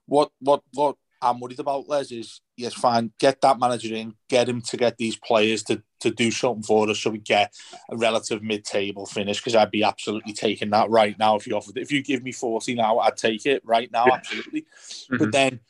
[0.06, 4.48] what what what I'm worried about, Les, is yes, fine, get that manager in, get
[4.48, 7.54] him to get these players to to do something for us so we get
[7.88, 11.76] a relative mid-table finish because I'd be absolutely taking that right now if you offered
[11.76, 11.82] it.
[11.82, 15.16] if you give me 40 now I'd take it right now absolutely mm-hmm.
[15.18, 15.60] but then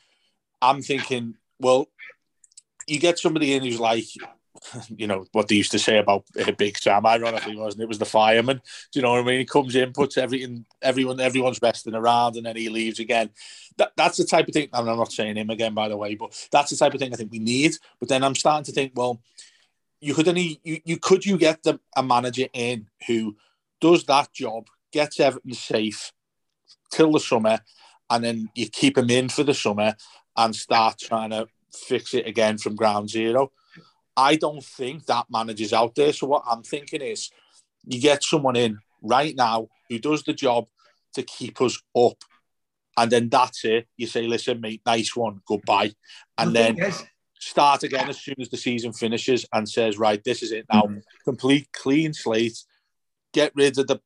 [0.59, 1.87] I'm thinking well
[2.87, 4.05] you get somebody in who's like
[4.95, 7.05] you know what they used to say about uh, Big Sam.
[7.05, 7.87] Ironically, wasn't it?
[7.87, 8.61] Was the fireman?
[8.91, 9.39] Do you know what I mean?
[9.39, 13.29] He comes in, puts everything, everyone, everyone's resting around, and then he leaves again.
[13.77, 14.69] That, that's the type of thing.
[14.73, 17.13] And I'm not saying him again, by the way, but that's the type of thing
[17.13, 17.73] I think we need.
[17.99, 19.21] But then I'm starting to think, well,
[19.99, 23.35] you could only you, you could you get the, a manager in who
[23.79, 26.11] does that job, gets everything safe
[26.91, 27.59] till the summer,
[28.09, 29.95] and then you keep him in for the summer
[30.35, 33.51] and start trying to fix it again from ground zero.
[34.15, 36.13] I don't think that manager's out there.
[36.13, 37.29] So what I'm thinking is
[37.85, 40.65] you get someone in right now who does the job
[41.15, 42.17] to keep us up.
[42.97, 43.87] And then that's it.
[43.97, 45.93] You say, listen, mate, nice one, goodbye.
[46.37, 46.77] And then
[47.39, 50.83] start again as soon as the season finishes and says, right, this is it now.
[50.83, 50.99] Mm-hmm.
[51.25, 52.57] Complete clean slate.
[53.33, 53.99] Get rid of the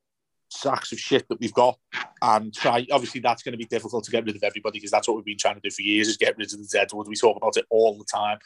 [0.49, 1.77] sacks of shit that we've got
[2.21, 2.87] and try.
[2.91, 5.25] Obviously, that's going to be difficult to get rid of everybody because that's what we've
[5.25, 7.09] been trying to do for years is get rid of the Deadwood.
[7.09, 8.39] We talk about it all the time.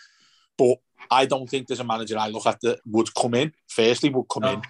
[0.57, 0.77] But
[1.09, 4.29] I don't think there's a manager I look at that would come in, firstly, would
[4.29, 4.53] come no.
[4.53, 4.61] in,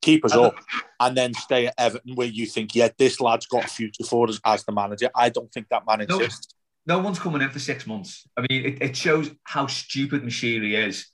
[0.00, 0.54] keep us up,
[1.00, 4.28] and then stay at Everton where you think, yeah, this lad's got a future for
[4.28, 5.10] us as the manager.
[5.14, 6.54] I don't think that man exists.
[6.86, 8.26] No one's coming in for six months.
[8.36, 11.06] I mean, it, it shows how stupid Moshiri is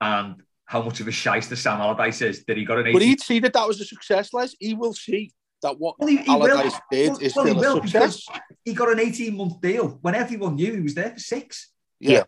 [0.00, 3.02] and how much of a shyster Sam Allardyce is that he got an 18- But
[3.02, 4.54] he'd see that that was a success, Les.
[4.60, 6.80] He will see that what well, he, he Allardyce will.
[6.90, 8.26] did well, is well, still a success.
[8.64, 11.70] He got an 18 month deal when everyone knew he was there for six.
[12.00, 12.10] Yeah.
[12.12, 12.22] yeah.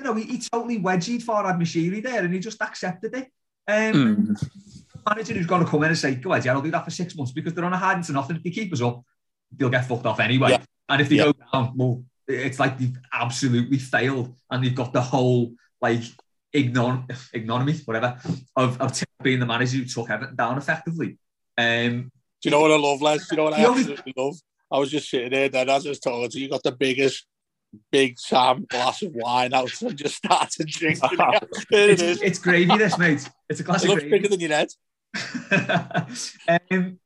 [0.00, 3.28] You know, he, he totally wedged Farhad Moshiri there and he just accepted it.
[3.68, 4.48] Um, mm.
[5.06, 6.90] Manager who's going to come in and say, go ahead, yeah, I'll do that for
[6.90, 8.36] six months because they're on a hiding to nothing.
[8.36, 9.02] If they keep us up,
[9.54, 10.52] they'll get fucked off anyway.
[10.52, 10.62] Yeah.
[10.88, 11.24] And if they yeah.
[11.24, 16.00] go down, well, it's like they've absolutely failed and they've got the whole like
[16.54, 18.18] ignon- ignominy, whatever,
[18.56, 21.18] of, of being the manager who took Everton down effectively.
[21.58, 22.10] Um,
[22.40, 23.18] Do you know what I love, Les?
[23.18, 24.36] Do you know what I absolutely love?
[24.72, 27.26] I was just sitting there then, as I just told you, you got the biggest
[27.92, 31.08] big Sam glass of wine out and just started drinking.
[31.12, 32.22] it It's, is.
[32.22, 33.28] it's gravy, this mate.
[33.48, 34.18] It's a glass It of looks gravy.
[34.18, 34.68] bigger than your head.
[36.70, 36.98] um,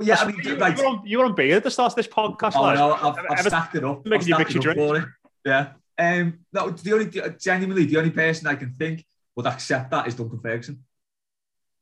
[0.00, 0.76] yeah, I mean, you, right.
[0.76, 2.52] you, were on, you were on beer at the start of this podcast.
[2.56, 2.78] Oh lads.
[2.78, 4.02] no, I've, I've Ever- stacked it up.
[4.04, 5.04] I've making you mix your up for it.
[5.44, 5.72] Yeah.
[5.98, 9.04] Um, no, the only genuinely the only person I can think
[9.36, 10.82] would accept that is Duncan Ferguson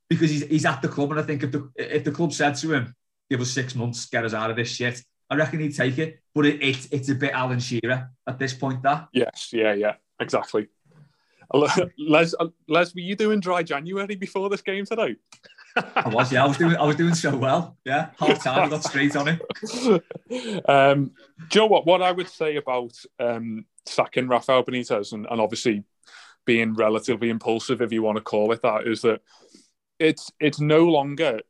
[0.09, 2.57] because he's he's at the club, and I think if the if the club said
[2.57, 2.95] to him,
[3.31, 6.21] "Give us six months, get us out of this shit," I reckon he'd take it.
[6.35, 8.83] But it, it it's a bit Alan Shearer at this point.
[8.83, 10.69] That Yes, yeah, yeah, exactly.
[11.99, 15.17] Les, uh, Les, were you doing dry January before this game today?
[15.77, 17.77] I was, yeah, I was doing I was doing so well.
[17.85, 20.69] Yeah, half time, I got straight on it.
[20.69, 21.13] um,
[21.49, 21.87] do you know what?
[21.87, 25.85] What I would say about um, sacking Rafael Benitez and, and obviously
[26.45, 29.21] being relatively impulsive, if you want to call it that, is that
[29.99, 31.41] it's it's no longer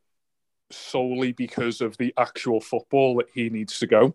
[0.70, 4.14] solely because of the actual football that he needs to go.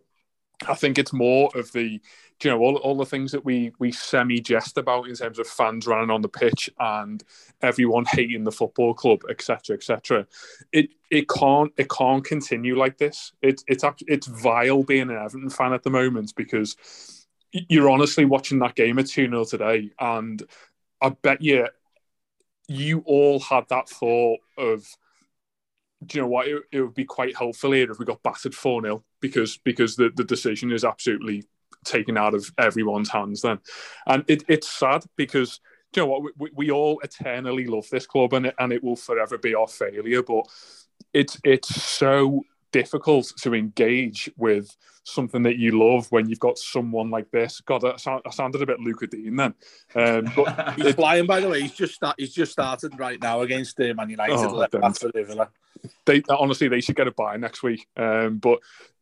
[0.68, 2.00] I think it's more of the,
[2.44, 5.48] you know, all, all the things that we we semi jest about in terms of
[5.48, 7.24] fans running on the pitch and
[7.62, 10.26] everyone hating the football club, etc., etc.
[10.72, 13.34] It it can't it can't continue like this.
[13.42, 16.78] It's it's it's vile being an Everton fan at the moment because
[17.52, 20.42] you're honestly watching that game at two 0 today, and
[21.02, 21.68] I bet you
[22.68, 24.88] you all had that thought of
[26.06, 26.48] do you know what?
[26.48, 29.96] It, it would be quite helpful here if we got battered 4 0 because because
[29.96, 31.44] the, the decision is absolutely
[31.86, 33.60] taken out of everyone's hands then.
[34.08, 35.60] And it, it's sad because,
[35.94, 36.34] do you know what?
[36.38, 39.68] We, we all eternally love this club and it, and it will forever be our
[39.68, 40.24] failure.
[40.24, 40.48] But
[41.14, 42.44] it's it's so
[42.76, 47.62] difficult to engage with something that you love when you've got someone like this.
[47.62, 49.54] God, that sound, I sounded a bit Lucas Digne then.
[49.96, 51.62] Um, but He's flying, by the way.
[51.62, 54.36] He's just start, he's just started right now against uh, Man United.
[54.36, 55.50] Oh, left for Villa.
[56.06, 57.88] they honestly they should get a buy next week.
[57.96, 58.60] Um, but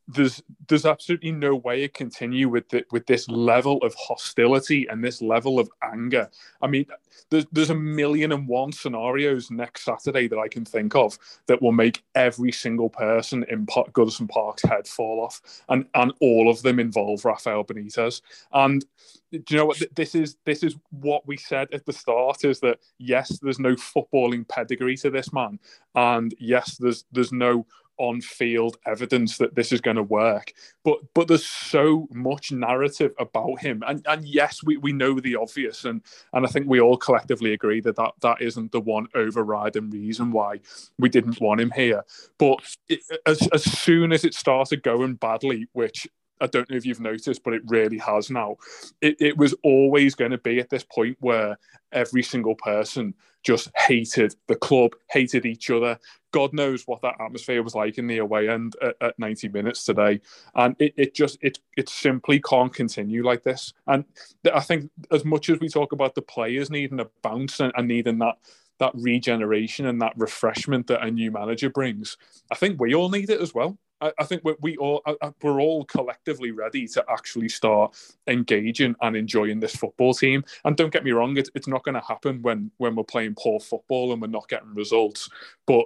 [0.08, 5.04] there's there's absolutely no way it continue with the, with this level of hostility and
[5.04, 6.30] this level of anger.
[6.62, 6.86] I mean,
[7.30, 11.62] there's there's a million and one scenarios next Saturday that I can think of that
[11.62, 16.50] will make every single person in Pa- Goodison Park's head fall off, and and all
[16.50, 18.22] of them involve Rafael Benitez.
[18.52, 18.86] And
[19.32, 20.36] do you know what this is?
[20.46, 24.98] This is what we said at the start: is that yes, there's no footballing pedigree
[24.98, 25.60] to this man,
[25.96, 27.66] and yes, there's there's no
[27.98, 30.54] on-field evidence that this is going to work
[30.84, 35.36] but but there's so much narrative about him and and yes we, we know the
[35.36, 36.02] obvious and
[36.34, 40.32] and i think we all collectively agree that, that that isn't the one overriding reason
[40.32, 40.60] why
[40.98, 42.04] we didn't want him here
[42.38, 46.08] but it, as, as soon as it started going badly which
[46.42, 48.58] I don't know if you've noticed, but it really has now.
[49.02, 51.58] It, it was always going to be at this point where
[51.94, 56.00] every single person just hated the club, hated each other.
[56.32, 59.86] God knows what that atmosphere was like in the away end at, at 90 minutes
[59.86, 60.22] today.
[60.56, 63.74] And it, it just, it, it simply can't continue like this.
[63.86, 64.06] And
[64.52, 67.88] I think as much as we talk about the players needing a bounce and, and
[67.88, 68.38] needing that,
[68.80, 72.18] that regeneration and that refreshment that a new manager brings,
[72.52, 73.78] I think we all need it as well.
[74.04, 75.02] I, I think we, we all
[75.42, 77.96] we're all collectively ready to actually start
[78.28, 80.44] engaging and enjoying this football team.
[80.66, 83.36] And don't get me wrong, it, it's not going to happen when when we're playing
[83.40, 85.30] poor football and we're not getting results.
[85.66, 85.86] But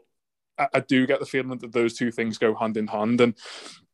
[0.57, 3.35] I, I do get the feeling that those two things go hand in hand, and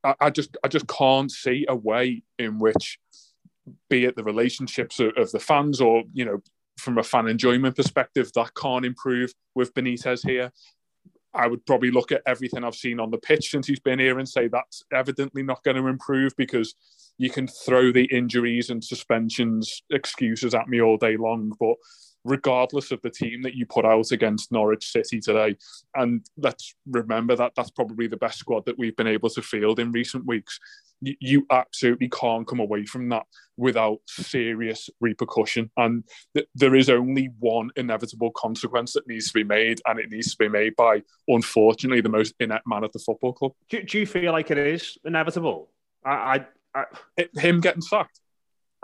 [0.04, 3.00] I, I just I just can't see a way in which,
[3.90, 6.42] be it the relationships of, of the fans or you know
[6.78, 10.52] from a fan enjoyment perspective, that can't improve with Benitez here.
[11.34, 14.20] I would probably look at everything I've seen on the pitch since he's been here
[14.20, 16.76] and say that's evidently not going to improve because
[17.18, 21.52] you can throw the injuries and suspensions excuses at me all day long.
[21.60, 21.76] But
[22.24, 25.56] regardless of the team that you put out against Norwich City today,
[25.96, 29.80] and let's remember that that's probably the best squad that we've been able to field
[29.80, 30.60] in recent weeks,
[31.20, 33.24] you, absolutely can't come away from that
[33.58, 35.70] without serious repercussion.
[35.76, 40.10] And th- there is only one inevitable consequence that needs to be made, and it
[40.10, 43.52] needs to be made by, unfortunately, the most inept man at the football club.
[43.70, 45.70] Do, do you feel like it is inevitable?
[46.06, 46.86] I, I, I,
[47.18, 48.22] It- him getting sacked.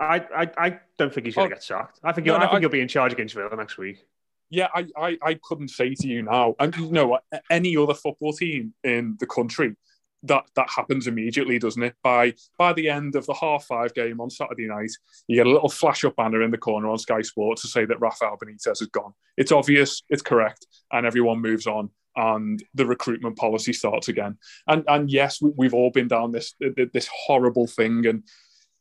[0.00, 1.56] I, I, I don't think he's going to Oh.
[1.56, 2.00] get sacked.
[2.02, 4.04] I think, he'll, no, I think I- he'll be in charge against Villa next week.
[4.48, 7.94] Yeah, I, I, I couldn't say to you now, and you know what, any other
[7.94, 9.76] football team in the country,
[10.24, 11.94] that that happens immediately, doesn't it?
[12.02, 14.90] By by the end of the half five game on Saturday night,
[15.28, 17.84] you get a little flash up banner in the corner on Sky Sports to say
[17.86, 19.14] that Rafael Benitez is gone.
[19.38, 21.88] It's obvious, it's correct, and everyone moves on.
[22.16, 24.36] And the recruitment policy starts again.
[24.66, 26.54] And and yes, we, we've all been down this
[26.92, 28.04] this horrible thing.
[28.04, 28.24] And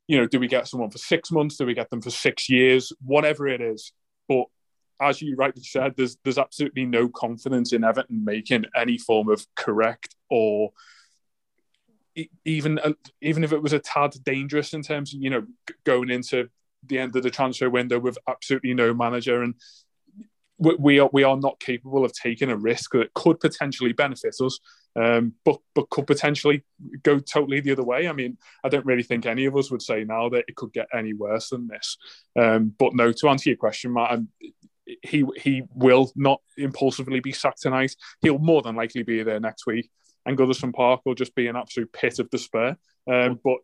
[0.10, 1.57] you know, do we get someone for six months?
[1.57, 2.91] Do we get them for six years?
[2.99, 3.93] Whatever it is,
[4.28, 4.45] but
[4.99, 9.45] as you rightly said, there's there's absolutely no confidence in Everton making any form of
[9.55, 10.72] correct or
[12.43, 15.43] even uh, even if it was a tad dangerous in terms of you know
[15.84, 16.49] going into
[16.84, 19.53] the end of the transfer window with absolutely no manager and
[20.60, 24.60] we are we are not capable of taking a risk that could potentially benefit us,
[24.95, 26.64] um, but but could potentially
[27.03, 28.07] go totally the other way.
[28.07, 30.74] I mean, I don't really think any of us would say now that it could
[30.74, 31.97] get any worse than this.
[32.38, 34.30] Um, but no, to answer your question, Matt, I'm,
[35.01, 37.95] he he will not impulsively be sacked tonight.
[38.22, 39.89] He'll more than likely be there next week,
[40.26, 42.78] and Goodison Park will just be an absolute pit of despair.
[43.10, 43.57] Um, but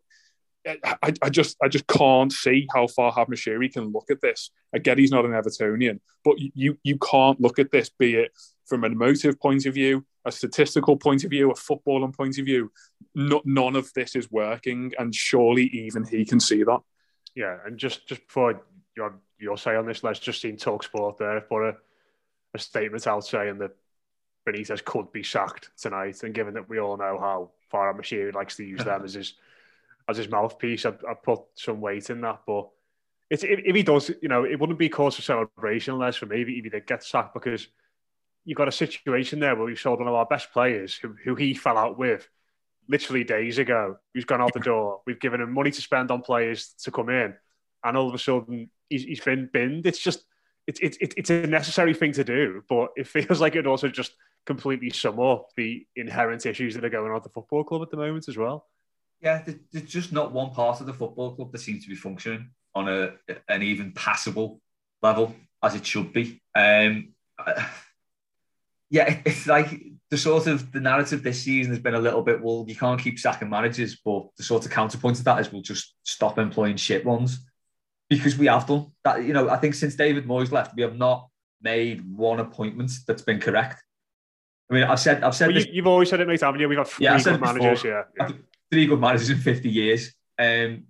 [0.66, 4.50] I, I, just I just can't see how Farhad Moshiri can look at this.
[4.74, 8.32] I get he's not an Evertonian, but you you can't look at this, be it
[8.64, 12.44] from an emotive point of view, a statistical point of view, a footballing point of
[12.44, 12.72] view.
[13.14, 16.80] Not, none of this is working, and surely even he can see that.
[17.34, 18.60] Yeah, and just just before
[18.96, 21.76] your your say on this, let's just seen Talksport there put a,
[22.54, 23.76] a statement out saying that
[24.48, 28.56] Benitez could be sacked tonight, and given that we all know how Farhad Moshiri likes
[28.56, 29.34] to use them as his
[30.08, 32.40] as his mouthpiece, I'd, I'd put some weight in that.
[32.46, 32.68] But
[33.30, 36.26] it's, if, if he does, you know, it wouldn't be cause for celebration unless for
[36.26, 37.66] maybe if he did get sacked because
[38.44, 41.34] you've got a situation there where we sold one of our best players who, who
[41.34, 42.28] he fell out with
[42.88, 45.00] literally days ago, who's gone out the door.
[45.06, 47.34] We've given him money to spend on players to come in,
[47.82, 49.86] and all of a sudden he's, he's been binned.
[49.86, 50.24] It's just
[50.68, 53.88] it's it, it, it's a necessary thing to do, but it feels like it also
[53.88, 54.12] just
[54.46, 57.90] completely sum up the inherent issues that are going on at the football club at
[57.90, 58.68] the moment as well
[59.20, 59.42] yeah,
[59.72, 62.88] there's just not one part of the football club that seems to be functioning on
[62.88, 63.12] a
[63.48, 64.60] an even passable
[65.02, 66.42] level as it should be.
[66.54, 67.14] Um,
[68.90, 72.42] yeah, it's like the sort of the narrative this season has been a little bit.
[72.42, 75.62] Well, you can't keep sacking managers, but the sort of counterpoint to that is we'll
[75.62, 77.44] just stop employing shit ones
[78.08, 79.24] because we have done that.
[79.24, 81.28] You know, I think since David Moyes left, we have not
[81.62, 83.82] made one appointment that's been correct.
[84.70, 86.68] I mean, I've said, I've said, well, you, have always said it, mate, haven't you?
[86.68, 88.02] We've had three yeah, managers, yeah.
[88.18, 88.28] yeah
[88.70, 90.14] three good managers in 50 years.
[90.38, 90.84] Um,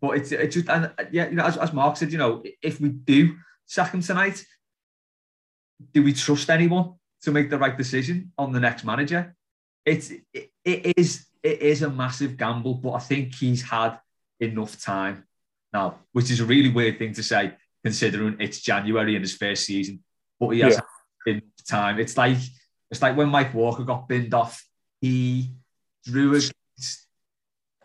[0.00, 2.80] but it's, it's just, and yeah, you know, as, as Mark said, you know, if
[2.80, 3.36] we do
[3.66, 4.44] sack him tonight,
[5.92, 9.34] do we trust anyone to make the right decision on the next manager?
[9.84, 13.98] It's, it, it is, it is a massive gamble, but I think he's had
[14.40, 15.26] enough time
[15.72, 17.52] now, which is a really weird thing to say
[17.84, 20.02] considering it's January in his first season.
[20.38, 20.80] But he has
[21.26, 21.32] yeah.
[21.32, 21.98] enough time.
[22.00, 22.38] It's like
[22.90, 24.64] it's like when Mike Walker got binned off.
[25.00, 25.50] He
[26.04, 27.06] drew against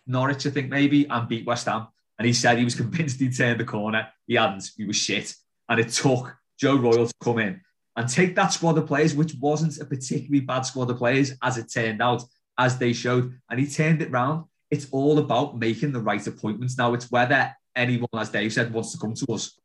[0.08, 1.88] Norwich, I think maybe, and beat West Ham.
[2.18, 4.08] And he said he was convinced he'd turned the corner.
[4.28, 4.70] He hadn't.
[4.78, 5.34] He was shit.
[5.68, 7.62] And it took Joe Royle to come in
[7.96, 11.58] and take that squad of players, which wasn't a particularly bad squad of players, as
[11.58, 12.24] it turned out,
[12.58, 13.34] as they showed.
[13.50, 14.46] And he turned it round.
[14.72, 16.78] It's all about making the right appointments.
[16.78, 19.60] Now, it's whether anyone, as Dave said, wants to come to us,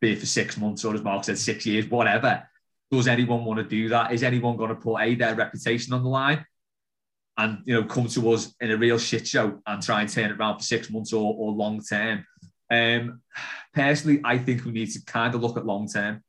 [0.00, 2.46] be it for six months or as Mark said, six years, whatever.
[2.90, 4.12] Does anyone want to do that?
[4.12, 6.44] Is anyone going to put a their reputation on the line?
[7.38, 10.30] And you know come to us in a real shit show and try and turn
[10.30, 12.24] it around for six months or, or long term.
[12.70, 13.20] Um,
[13.74, 16.22] personally, I think we need to kind of look at long term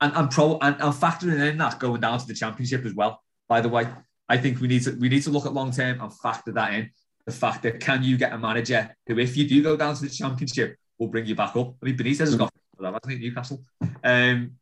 [0.00, 3.22] and and pro and, and factoring in that going down to the championship as well.
[3.48, 3.88] By the way,
[4.28, 6.74] I think we need to we need to look at long term and factor that
[6.74, 6.90] in.
[7.26, 10.02] The fact that can you get a manager who, if you do go down to
[10.02, 11.74] the championship, will bring you back up.
[11.82, 13.62] I mean, Benitez has got that, hasn't he, Newcastle?
[14.04, 14.52] Um,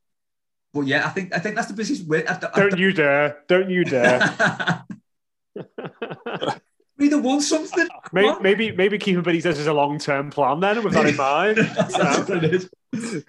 [0.73, 2.09] but yeah, I think I think that's the position.
[2.57, 3.39] Don't you dare!
[3.49, 4.85] Don't you dare!
[6.99, 7.89] we either want something.
[8.13, 11.57] Maybe, maybe, maybe keeping Benitez as a long term plan then, with that in mind.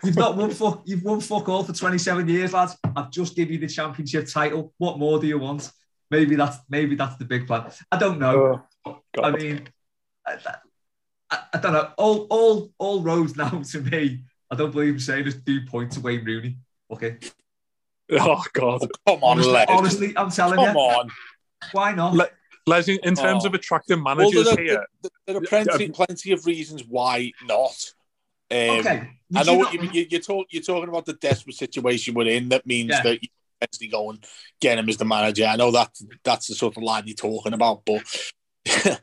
[0.04, 0.84] you've not won fuck.
[0.86, 2.78] You've won fuck all for twenty seven years, lads.
[2.96, 4.74] I've just give you the championship title.
[4.78, 5.72] What more do you want?
[6.12, 7.72] Maybe that's maybe that's the big plan.
[7.92, 8.64] I don't know.
[8.86, 9.68] Oh, I mean,
[10.26, 10.38] I,
[11.32, 11.92] I, I, don't know.
[11.98, 14.24] All all all roads now to me.
[14.52, 15.34] I don't believe I'm saying this.
[15.34, 16.58] Do point to Wayne Rooney.
[16.92, 17.18] Okay.
[18.12, 18.82] Oh God!
[19.08, 20.74] Come on, honestly, honestly I'm telling Come you.
[20.74, 21.10] Come on.
[21.72, 22.30] Why not?
[22.68, 23.48] Leslie, in terms oh.
[23.48, 27.94] of attracting managers well, there, here, there, there, are plenty, plenty of reasons why not.
[28.52, 29.10] Um, okay.
[29.36, 32.50] I know what you, you, you're, talk, you're talking about the desperate situation we're in.
[32.50, 33.04] That means yeah.
[33.04, 33.30] that you
[33.62, 34.24] actually go and
[34.60, 35.46] get him as the manager.
[35.46, 35.92] I know that
[36.24, 38.04] that's the sort of line you're talking about, but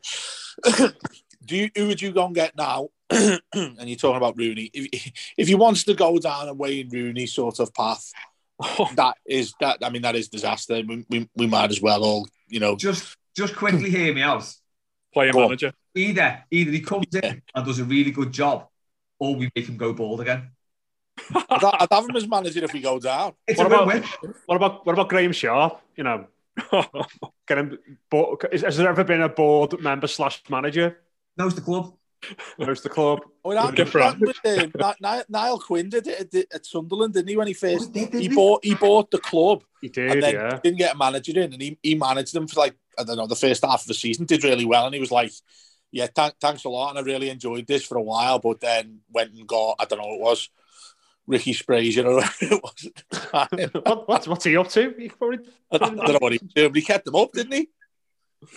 [1.45, 2.89] do you, who would you go and get now?
[3.09, 4.71] and you're talking about Rooney.
[4.73, 8.11] If, if he wants to go down a Wayne Rooney sort of path,
[8.95, 9.79] that is that.
[9.81, 10.81] I mean, that is disaster.
[10.87, 14.51] We, we, we might as well all, you know, just just quickly hear me out.
[15.13, 15.73] Player manager.
[15.95, 18.67] Either either he comes in and does a really good job,
[19.19, 20.51] or we make him go bald again.
[21.35, 23.33] I'd, I'd have him as manager if we go down.
[23.47, 24.33] It's what a about, win-win.
[24.47, 25.81] What about what about Graeme Sharp?
[25.95, 26.27] You know,
[27.47, 27.77] get him.
[28.51, 30.97] Has there ever been a board member slash manager?
[31.37, 31.93] Knows the club.
[32.57, 33.19] Knows the club.
[33.43, 34.19] Oh, that, different.
[34.19, 37.37] That with, um, Niall Quinn did it at, at Sunderland, didn't he?
[37.37, 39.63] When he first oh, he, did, he, he bought he bought the club.
[39.81, 40.59] He did, yeah.
[40.63, 43.27] Didn't get a manager in, and he, he managed them for like I don't know,
[43.27, 45.31] the first half of the season, did really well, and he was like,
[45.91, 48.99] "Yeah, th- thanks a lot, and I really enjoyed this for a while." But then
[49.11, 50.49] went and got, I don't know, what it was
[51.27, 52.89] Ricky Sprazier or whatever it was.
[53.33, 54.93] At what, what's, what's he up to?
[54.97, 55.39] He probably,
[55.71, 57.69] I don't know what he was doing, but he kept them up, didn't he?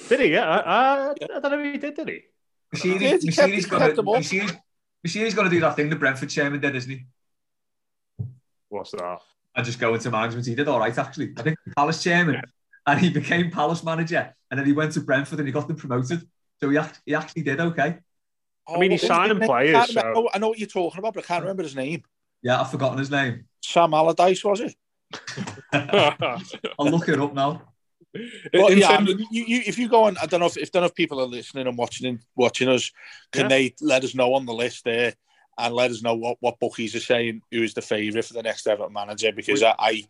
[0.09, 0.33] did he?
[0.33, 1.95] Yeah, I, I, I don't know if he did.
[1.95, 2.21] Did he?
[2.75, 4.15] Machini's, did, he kept- Machini's he got kept to them up.
[4.17, 4.53] Machini's,
[5.07, 7.07] Machini's got to do that thing the Brentford chairman did, isn't he?
[8.69, 9.21] What's that?
[9.55, 10.47] And just go into management.
[10.47, 11.33] He did all right, actually.
[11.37, 12.43] I think Palace chairman,
[12.87, 15.77] and he became Palace manager, and then he went to Brentford and he got them
[15.77, 16.27] promoted.
[16.61, 17.99] So he, act, he actually did okay.
[18.69, 20.69] I mean, he's what oh, was signing players, I, can't so- I know what you're
[20.69, 22.03] talking about, but I can't remember his name.
[22.43, 23.45] Yeah, I've forgotten his name.
[23.63, 24.75] Sam Allardyce, was it?
[25.73, 27.63] I'll look it up now.
[28.53, 30.73] Well, yeah, I mean, you, you, if you go on, I don't know if, if
[30.73, 32.91] don't know if people are listening and watching watching us,
[33.33, 33.49] can Yeah.
[33.49, 35.15] they let us know on the list there
[35.59, 38.43] and let us know what, what bookies are saying who is the favourite for the
[38.43, 39.33] next Everton manager?
[39.33, 40.05] Because I, I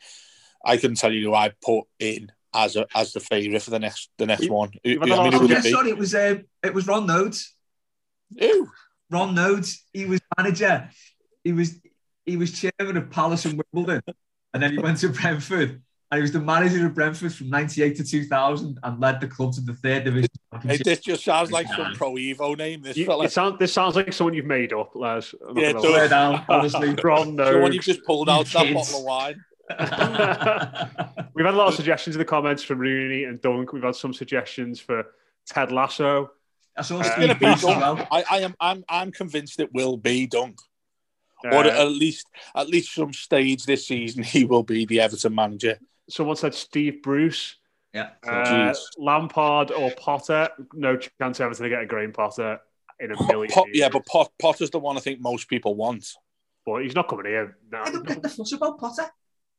[0.65, 3.79] I couldn't tell you who I put in as a as the favourite for the
[3.79, 4.71] next the next We- one.
[4.85, 5.71] Who, we've had who- a I mean, lot Oh, yeah, it be?
[5.71, 7.49] sorry, it was uh, it was Ron Noades.
[8.39, 8.69] Who?
[9.11, 9.79] Ron Noades.
[9.93, 10.91] He was manager.
[11.45, 11.79] He was
[12.25, 14.03] he was chairman of Palace and Wimbledon,
[14.53, 15.83] and then he went to Brentford.
[16.09, 19.53] And he was the manager of Brentford from '98 to 2000, and led the club
[19.55, 20.29] to the third division.
[20.63, 22.83] Hey, this just sounds like some pro Evo name.
[22.83, 23.25] This You, fella.
[23.25, 25.35] it sound, this sounds like someone you've made up, Les.
[25.49, 26.11] I'm Yeah, gonna it does.
[26.11, 26.95] down, honestly.
[27.05, 27.75] Ron So when Noades.
[27.75, 29.45] you just pulled out that bottle of wine.
[31.35, 33.73] We've had a lot of suggestions in the comments from Rooney and Dunk.
[33.73, 35.05] We've had some suggestions for
[35.47, 36.31] Ted Lasso.
[36.77, 37.81] I saw Uh, It's going to Steve be Bruce as Dunk.
[37.81, 38.09] well.
[38.11, 38.55] I, I am.
[38.61, 38.85] I'm.
[38.89, 40.59] I'm convinced it will be Dunk.
[41.45, 45.35] Uh, or at least at least some stage this season he will be the Everton
[45.35, 45.79] manager.
[46.09, 47.57] someone said Steve Bruce.
[47.93, 48.11] Yeah.
[48.27, 48.79] Uh, Jeez.
[48.99, 50.49] Lampard or Potter.
[50.73, 52.59] No chance Everton to get a Graham Potter
[53.01, 53.79] in a million Pot, years.
[53.79, 56.07] yeah, but Pot, Potter's the one I think most people want.
[56.65, 57.57] But he's not coming here.
[57.71, 59.05] No, I don't get the fuss about Potter.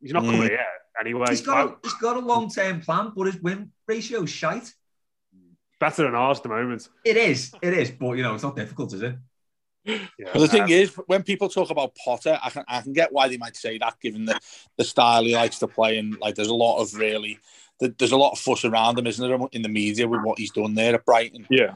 [0.02, 0.32] He's not Mm.
[0.32, 0.66] coming here
[1.00, 1.26] anyway.
[1.30, 4.74] He's got a, he's got a long term plan, but his win ratio is shite.
[5.80, 6.88] Better than ours at the moment.
[7.06, 9.16] It is, it is, but you know it's not difficult, is it?
[9.86, 10.00] Yeah.
[10.34, 13.12] But the thing Um, is, when people talk about Potter, I can I can get
[13.14, 14.40] why they might say that, given the,
[14.78, 17.40] the style he likes to play, and like there's a lot of really
[17.80, 20.40] there- there's a lot of fuss around him, isn't there, in the media with what
[20.40, 21.46] he's done there at Brighton.
[21.50, 21.76] Yeah.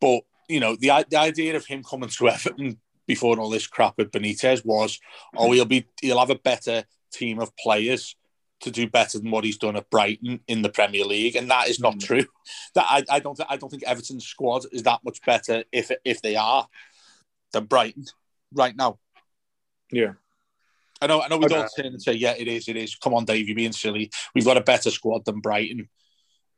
[0.00, 3.98] But you know, the the idea of him coming to Everton before all this crap
[3.98, 4.98] with Benitez was,
[5.36, 8.16] oh, he'll be he'll have a better team of players
[8.60, 11.68] to do better than what he's done at Brighton in the Premier League, and that
[11.68, 12.24] is not true.
[12.74, 15.90] That I, I don't th- I don't think Everton's squad is that much better if
[16.04, 16.66] if they are
[17.52, 18.04] than Brighton
[18.54, 18.98] right now.
[19.90, 20.12] Yeah.
[21.02, 21.56] I know, I know we Okay.
[21.56, 22.94] don't turn and say, yeah, it is, it is.
[22.94, 24.10] Come on, Dave, you're being silly.
[24.34, 25.88] We've got a better squad than Brighton.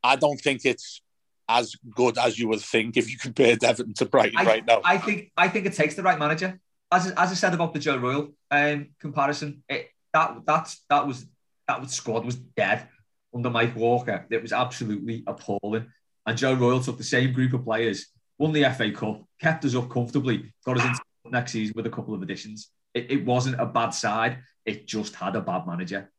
[0.02, 1.00] I don't think it's
[1.48, 4.82] as good as you would think if you compared Everton to Brighton I, right now.
[4.84, 6.60] I think I think it takes the right manager.
[6.92, 11.26] As, as I said about the Joe Royle um, comparison, it, that that that was
[11.68, 12.88] that was, squad was dead
[13.34, 14.26] under Mike Walker.
[14.30, 15.86] It was absolutely appalling.
[16.26, 18.06] And Joe Royle took the same group of players,
[18.38, 21.00] won the FA Cup, kept us up comfortably, got us into
[21.30, 22.70] next season with a couple of additions.
[22.94, 24.38] It, it wasn't a bad side.
[24.64, 26.10] It just had a bad manager.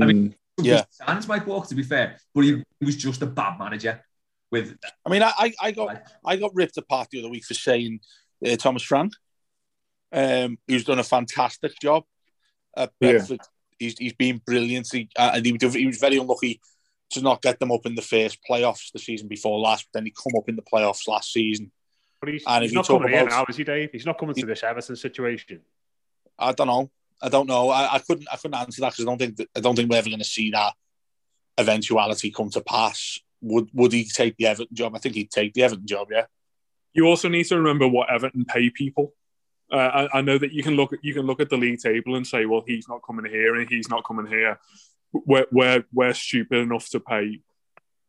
[0.00, 0.84] I mean, Yeah.
[0.90, 4.02] Sans Mike Walker to be fair, but he, he was just a bad manager.
[4.50, 4.76] With
[5.06, 8.00] I mean, I, I, I got I got ripped apart the other week for saying
[8.46, 9.14] uh, Thomas Frank,
[10.12, 12.04] um, who's done a fantastic job
[12.76, 13.24] at Yeah.
[13.78, 14.88] He's, he's been brilliant.
[14.92, 16.60] He, uh, and he, was- he was very unlucky
[17.10, 20.06] to not get them up in the first playoffs the season before last, but then
[20.06, 21.72] he come up in the playoffs last season.
[22.20, 23.90] But he's, And he's if you not talk coming here now, is he, Dave?
[23.90, 25.60] He's not coming to this Everton situation.
[26.38, 26.90] I don't know.
[27.20, 27.70] I don't know.
[27.70, 28.28] I, I couldn't.
[28.32, 29.36] I couldn't answer that because I don't think.
[29.36, 30.74] That, I don't think we're ever going to see that
[31.58, 33.18] eventuality come to pass.
[33.42, 34.94] Would Would he take the Everton job?
[34.94, 36.08] I think he'd take the Everton job.
[36.10, 36.26] Yeah.
[36.94, 39.14] You also need to remember what Everton pay people.
[39.72, 41.78] Uh, I, I know that you can look at you can look at the league
[41.80, 44.58] table and say, well, he's not coming here and he's not coming here.
[45.12, 47.40] We're we're, we're stupid enough to pay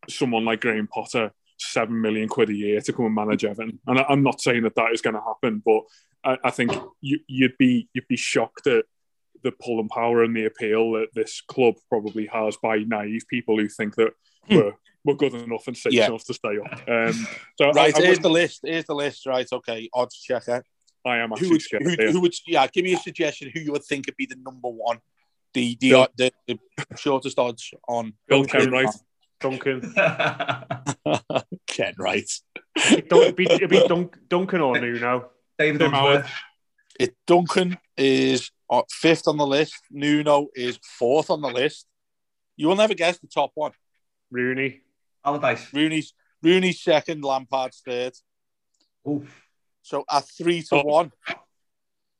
[0.10, 3.80] someone like Graham Potter seven million quid a year to come and manage Evan.
[3.88, 5.84] And I, I'm not saying that that is going to happen, but
[6.26, 8.86] I, I think you, you'd be you'd be shocked at
[9.44, 13.58] the pull and power and the appeal that this club probably has by naive people
[13.58, 14.12] who think that
[14.50, 14.72] we're,
[15.04, 16.08] we're good enough and safe Yeah.
[16.08, 16.90] enough to stay up.
[16.90, 17.94] Um, so Right.
[17.96, 18.62] I, here's the list.
[18.64, 19.26] Here's the list.
[19.26, 19.48] Right.
[19.52, 19.90] Okay.
[19.94, 20.64] Odds checker.
[21.06, 21.84] I am Who actually would, scared.
[21.84, 22.34] who, who would?
[22.48, 22.68] Yeah.
[22.68, 23.52] Give me a suggestion.
[23.54, 25.00] Who you would think would be the number one,
[25.54, 26.60] the the, Bill- the, the
[26.98, 28.94] shortest odds on Bill Kenwright.
[29.40, 29.94] Duncan.
[31.68, 31.94] Ken.
[31.98, 32.30] Right.
[32.90, 35.30] It'd be, it'd be Dunk, Duncan or Nuno.
[35.60, 36.24] David Tim
[37.00, 39.76] It Duncan is uh, fifth on the list.
[39.92, 41.86] Nuno is fourth on the list.
[42.58, 43.74] You will never guess the top one.
[44.32, 44.82] Rooney.
[45.24, 45.72] Allardyce.
[45.74, 48.14] Rooney's Rooney's second, Lampard's third.
[49.08, 49.43] Oof.
[49.84, 50.84] So at three to Oh.
[50.84, 51.12] one.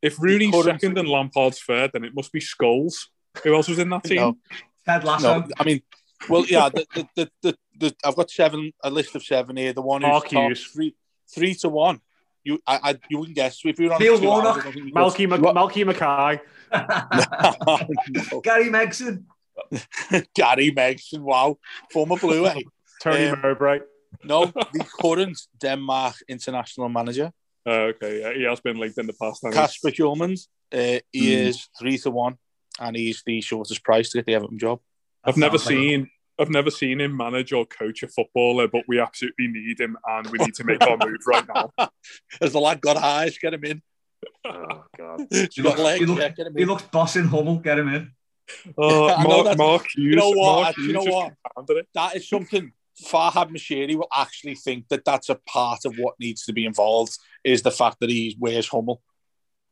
[0.02, 3.08] If Rooney's second and Lampard's third, then it must be Scholes.
[3.44, 4.18] Who else was in that team?
[4.18, 4.38] No,
[4.86, 5.40] Ted Lasso.
[5.40, 5.82] no, I mean,
[6.30, 9.72] well, yeah, the the, the, the, the, I've got seven, a list of seven here.
[9.74, 10.94] The one who's top three,
[11.34, 12.02] three to one.
[12.44, 13.62] You, I, I, you wouldn't guess.
[13.64, 14.58] If we were on Neil two Warnock.
[14.58, 15.56] I don't think you Malky, could.
[15.56, 16.42] Malky Mackay.
[18.34, 18.42] No.
[18.42, 19.24] Gary Megson.
[20.36, 21.58] Gary Megson, wow,
[21.92, 22.60] former Blue, eh?
[23.02, 23.80] Tony Um, Mowbray.
[24.26, 27.32] No, the current Denmark international manager,
[27.66, 29.42] Oh, okay, he has been linked in the past.
[29.44, 30.02] hasn't he?
[30.04, 30.40] Hjulmand.
[30.72, 31.48] Uh, he Mm.
[31.48, 32.38] is three to one,
[32.80, 34.80] and he's the shortest price to get the Everton job.
[35.24, 36.10] I've That never sounds like- seen.
[36.40, 40.26] I've never seen him manage or coach a footballer, but we absolutely need him, and
[40.28, 41.72] we need to make our move right now.
[42.42, 43.82] As the lad got eyes, get him in.
[44.44, 45.22] Oh God.
[45.54, 46.68] He looks, legs, he, look- yeah, get him he in.
[46.68, 47.58] looks bossing Hummel.
[47.60, 48.12] Get him in.
[48.78, 50.10] Oh, Mark, Mark Hughes.
[50.12, 50.64] you know what?
[50.64, 51.16] Mark You Hughes know just
[51.66, 51.86] what?
[51.94, 52.74] that is something
[53.04, 57.18] Farhad Moshiri will actually think that that's a part of what needs to be involved
[57.44, 59.02] is the fact that he wears Hummel.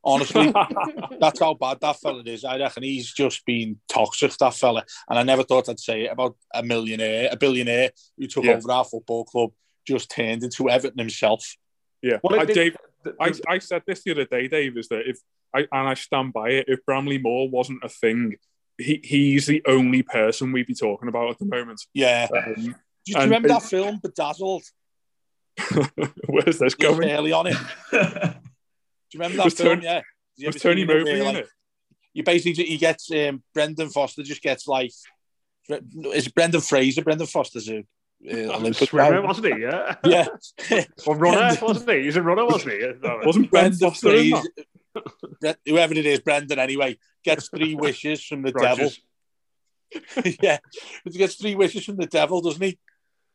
[0.04, 0.52] Honestly,
[1.20, 2.44] that's how bad that fella is.
[2.44, 4.84] I reckon he's just been toxic, that fella.
[5.10, 8.54] And I never thought I'd say it about a millionaire, a billionaire who took Yeah.
[8.54, 9.52] over our football club,
[9.88, 11.56] just turned into Everton himself.
[12.02, 12.78] Yeah, Well, I, it- Dave,
[13.20, 15.20] I, I said this the other day, Dave, is that if
[15.54, 18.36] I and I stand by it, if Bramley Moore wasn't a thing,
[18.80, 21.82] he, he's the only person we'd be talking about at the moment.
[21.94, 22.28] Yeah.
[22.36, 22.76] Um,
[23.06, 24.64] Do you And remember that film, Bedazzled?
[26.28, 27.10] where's this going?
[27.10, 27.58] Hurley on it.
[27.92, 29.70] Do you remember that Was film?
[29.76, 30.02] Tony- yeah.
[30.38, 31.48] You Was Tony Mowbray in it?
[32.14, 34.92] you basically he gets um, Brendan Foster just gets like
[35.70, 37.04] is it Brendan Fraser?
[37.04, 37.84] Brendan Foster's a uh,
[38.56, 39.62] Olympic Swimmer, wasn't he?
[39.62, 39.96] Yeah.
[40.04, 40.26] Yeah,
[41.06, 42.04] Or runner, wasn't he?
[42.04, 43.08] He's a runner, wasn't he?
[43.26, 44.42] Wasn't Brendan Foster Fraser.
[45.66, 48.90] Whoever it is, Brendan anyway, gets three wishes from the devil.
[50.42, 50.60] Yeah,
[51.04, 52.80] he gets three wishes from the devil, doesn't he?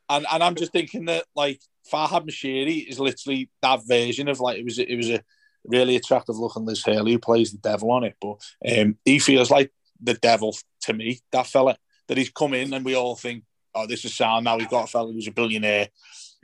[0.09, 1.61] And and I'm just thinking that like
[1.93, 5.23] Farhad Moshiri is literally that version of like it was a- it was a
[5.65, 8.37] really attractive looking Liz Hurley who plays the devil on it, but
[8.71, 11.21] um, he feels like the devil to me.
[11.33, 11.77] That fella
[12.09, 13.43] that he's come in and we all think,
[13.75, 14.45] oh, this is sound.
[14.45, 15.89] Now we've got a fella who's a billionaire.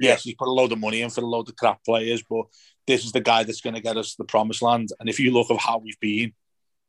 [0.00, 2.46] Yes, he's put a load of money in for a load of crap players, but
[2.86, 4.88] this is the guy that's going to get us to the promised land.
[4.98, 6.32] And if you look at how we've been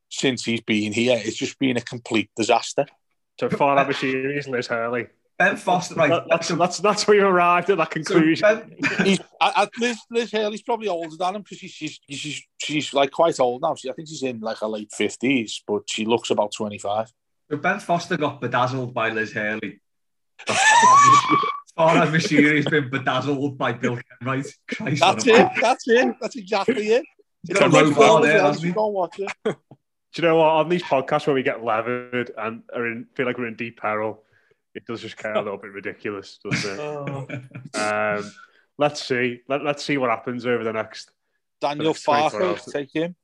[0.10, 2.88] since he's been here, it's just been a complete disaster.
[3.40, 5.08] So far, that is Liz Hurley.
[5.44, 6.10] Ben Foster, right?
[6.10, 8.42] That- that's, that's, that's where you arrived at that so conclusion.
[8.48, 8.76] Ben,
[9.06, 12.94] He's, I, I, Liz, Liz Hurley's probably older than him because she's, she's she's she's
[12.94, 13.76] like quite old now.
[13.76, 17.12] She, I think she's in like her late fifties, but she looks about twenty five.
[17.50, 19.82] so ben Foster got bedazzled by Liz Hurley.
[21.78, 24.48] Farhad Moshiri's been bedazzled by Bill Kenwright.
[24.68, 25.50] Christ That's it.
[25.60, 26.16] That's it.
[26.22, 27.04] That's exactly it.
[27.46, 28.72] He's got a Good road film bar as there, well, hasn't he?
[28.72, 29.32] Go watch it.
[29.46, 30.48] Do you know what?
[30.48, 33.82] On these podcasts where we get levered and are in, feel like we're in deep
[33.82, 34.23] peril,
[34.76, 37.76] it does just get a little bit ridiculous, doesn't it?
[37.76, 38.32] um,
[38.78, 39.42] let's see.
[39.48, 41.12] Let, let's see what happens over the next.
[41.62, 43.16] Daniel next 24 Farker, take him.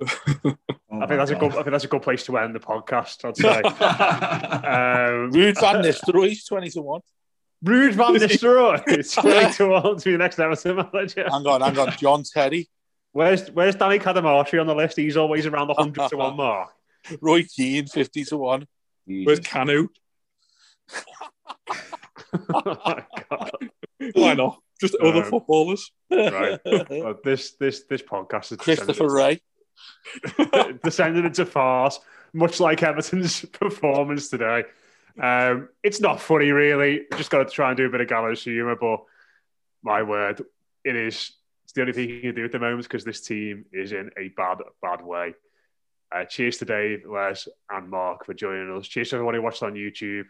[0.00, 1.52] Oh I think that's a good.
[1.52, 3.24] I think that's a good place to end the podcast.
[3.24, 3.48] I'd say.
[3.62, 7.00] um, Ruud Van Nistelrooy, twenty to one.
[7.64, 8.82] Ruud Van Nistelrooy.
[8.88, 11.26] It's twenty to one to be the next Everton manager.
[11.30, 11.92] Hang on, hang on.
[11.98, 12.68] John Terry,
[13.12, 14.96] Where's Where's Danny Cadamarteri on the list?
[14.96, 16.70] He's always around the hundred to one mark.
[17.20, 18.66] Roy Keane, fifty to one.
[19.06, 19.88] Where's Kanu?
[22.54, 23.50] Oh my God.
[24.14, 24.60] Why not?
[24.80, 25.90] Just other Um, footballers.
[26.10, 26.58] Right.
[26.90, 29.40] Well, this this this podcast is Christopher Ray.
[30.36, 31.98] descended, descended into farce,
[32.32, 34.64] much like Everton's performance today.
[35.20, 37.02] Um, it's not funny, really.
[37.16, 39.00] Just got to try and do a bit of gallows humour, but
[39.82, 40.44] my word,
[40.84, 41.32] it is.
[41.64, 44.10] It's the only thing you can do at the moment because this team is in
[44.18, 45.34] a bad, bad way.
[46.14, 48.86] Uh, cheers to Dave, Les, and Mark for joining us.
[48.86, 50.24] Cheers to everyone who watched on YouTube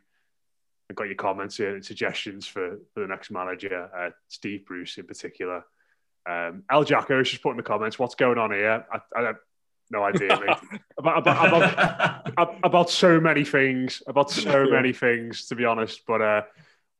[0.92, 4.98] and got your comments in and suggestions for, for the next manager, uh, Steve Bruce
[4.98, 5.64] in particular.
[6.28, 8.84] Um, El Jacko is just put in the comments, what's going on here?
[8.92, 9.36] I, I have
[9.90, 10.80] no idea, mate.
[10.98, 16.02] about, about, about, ab- about so many things, about so many things, to be honest.
[16.06, 16.42] But uh,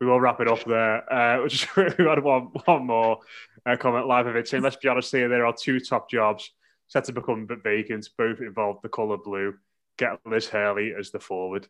[0.00, 1.12] we will wrap it up there.
[1.12, 3.18] Uh, just, we had one, one more
[3.66, 6.50] uh, comment live of it saying, let's be honest here, there are two top jobs
[6.88, 8.08] set to become vacant.
[8.16, 9.54] Both involve the colour blue.
[9.98, 11.68] Get Liz Hurley as the forward.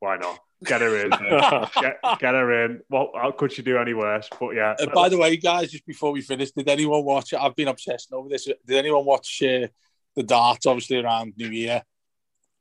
[0.00, 0.40] Why not?
[0.64, 1.10] Get her in.
[1.80, 2.80] get, get her in.
[2.88, 4.28] What how could she do any worse?
[4.38, 4.74] But yeah.
[4.78, 7.40] Uh, by the way, guys, just before we finish, did anyone watch it?
[7.40, 8.44] I've been obsessing over this.
[8.44, 9.68] Did anyone watch uh,
[10.16, 11.82] the darts, obviously, around New Year?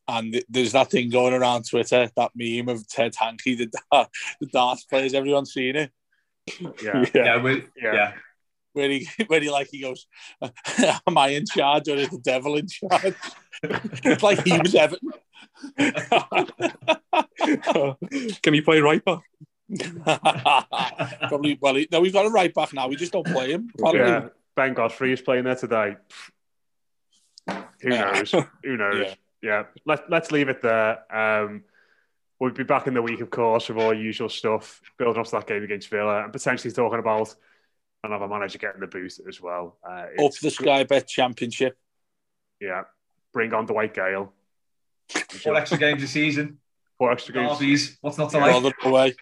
[0.07, 4.09] And there's that thing going around Twitter, that meme of Ted Hankey, the, dart,
[4.39, 5.13] the darts players.
[5.13, 5.91] Everyone's seen it.
[6.83, 7.05] yeah.
[7.13, 7.93] yeah, we, Yeah.
[7.93, 8.13] yeah.
[8.73, 10.07] Where he, where he like, he goes,
[10.41, 13.15] Am I in charge or is the devil in charge?
[13.61, 15.09] it's like he was Everton.
[18.41, 19.21] Can he play right back?
[21.27, 22.87] Probably, well, no, we've got a right back now.
[22.87, 23.69] We just don't play him.
[23.79, 24.01] Apparently.
[24.01, 24.29] Yeah.
[24.55, 25.95] Ben Godfrey is playing there today.
[27.81, 28.31] Who knows?
[28.31, 28.43] Who
[28.77, 29.07] knows?
[29.07, 29.13] Yeah.
[29.41, 29.63] Yeah.
[29.85, 31.15] Let, let's leave it there.
[31.15, 31.63] Um,
[32.39, 35.31] We'll be back in the week, of course, with all usual stuff, building up to
[35.33, 37.35] that game against Villa and potentially talking about
[38.01, 39.77] another manager getting the boost as well.
[39.83, 41.77] Uh, Up the Sky Bet Championship.
[42.61, 42.83] Yeah.
[43.33, 44.31] Bring on the Dwight Gayle.
[45.09, 46.59] Four extra games a season.
[46.97, 47.53] Four extra games.
[47.53, 47.97] Derbies.
[48.01, 48.45] What's not to Yeah.
[48.45, 48.53] like?
[48.63, 49.15] Bother away.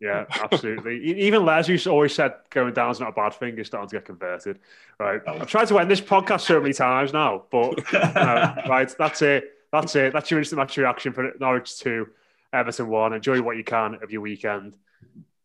[0.00, 1.00] Yeah, absolutely.
[1.26, 3.96] Even Les, who's always said going down is not a bad thing, is starting to
[3.96, 4.58] get converted.
[4.98, 5.20] Right.
[5.28, 9.44] I've tried to end this podcast so many times now, but no, right, that's it.
[9.70, 10.12] That's it.
[10.12, 12.08] That's your instant match reaction for Norwich 2,
[12.52, 13.12] Everton 1.
[13.12, 14.76] Enjoy what you can of your weekend.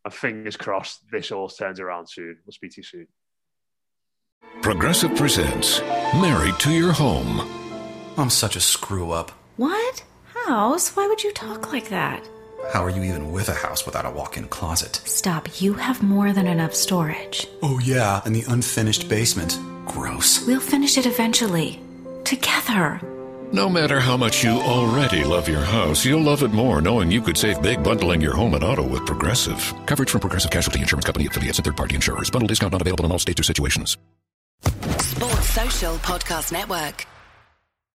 [0.03, 2.38] And fingers crossed this all turns around soon.
[2.45, 3.07] We'll speak to you soon.
[4.61, 5.81] Progressive presents
[6.15, 7.41] Married to Your Home.
[8.17, 9.31] I'm such a screw up.
[9.58, 10.03] What?
[10.45, 10.95] House?
[10.95, 12.24] Why would you talk like that?
[12.72, 15.01] How are you even with a house without a walk in closet?
[15.05, 15.60] Stop.
[15.60, 17.47] You have more than enough storage.
[17.64, 19.58] Oh, yeah, and the unfinished basement.
[19.86, 20.45] Gross.
[20.45, 21.80] We'll finish it eventually.
[22.24, 23.01] Together.
[23.51, 27.22] No matter how much you already love your house, you'll love it more knowing you
[27.22, 29.74] could save big bundling your home and auto with Progressive.
[29.86, 32.30] Coverage from Progressive Casualty Insurance Company affiliates and third party insurers.
[32.30, 33.97] Bundle discount not available in all states or situations.
[34.99, 37.05] Sports Social Podcast Network.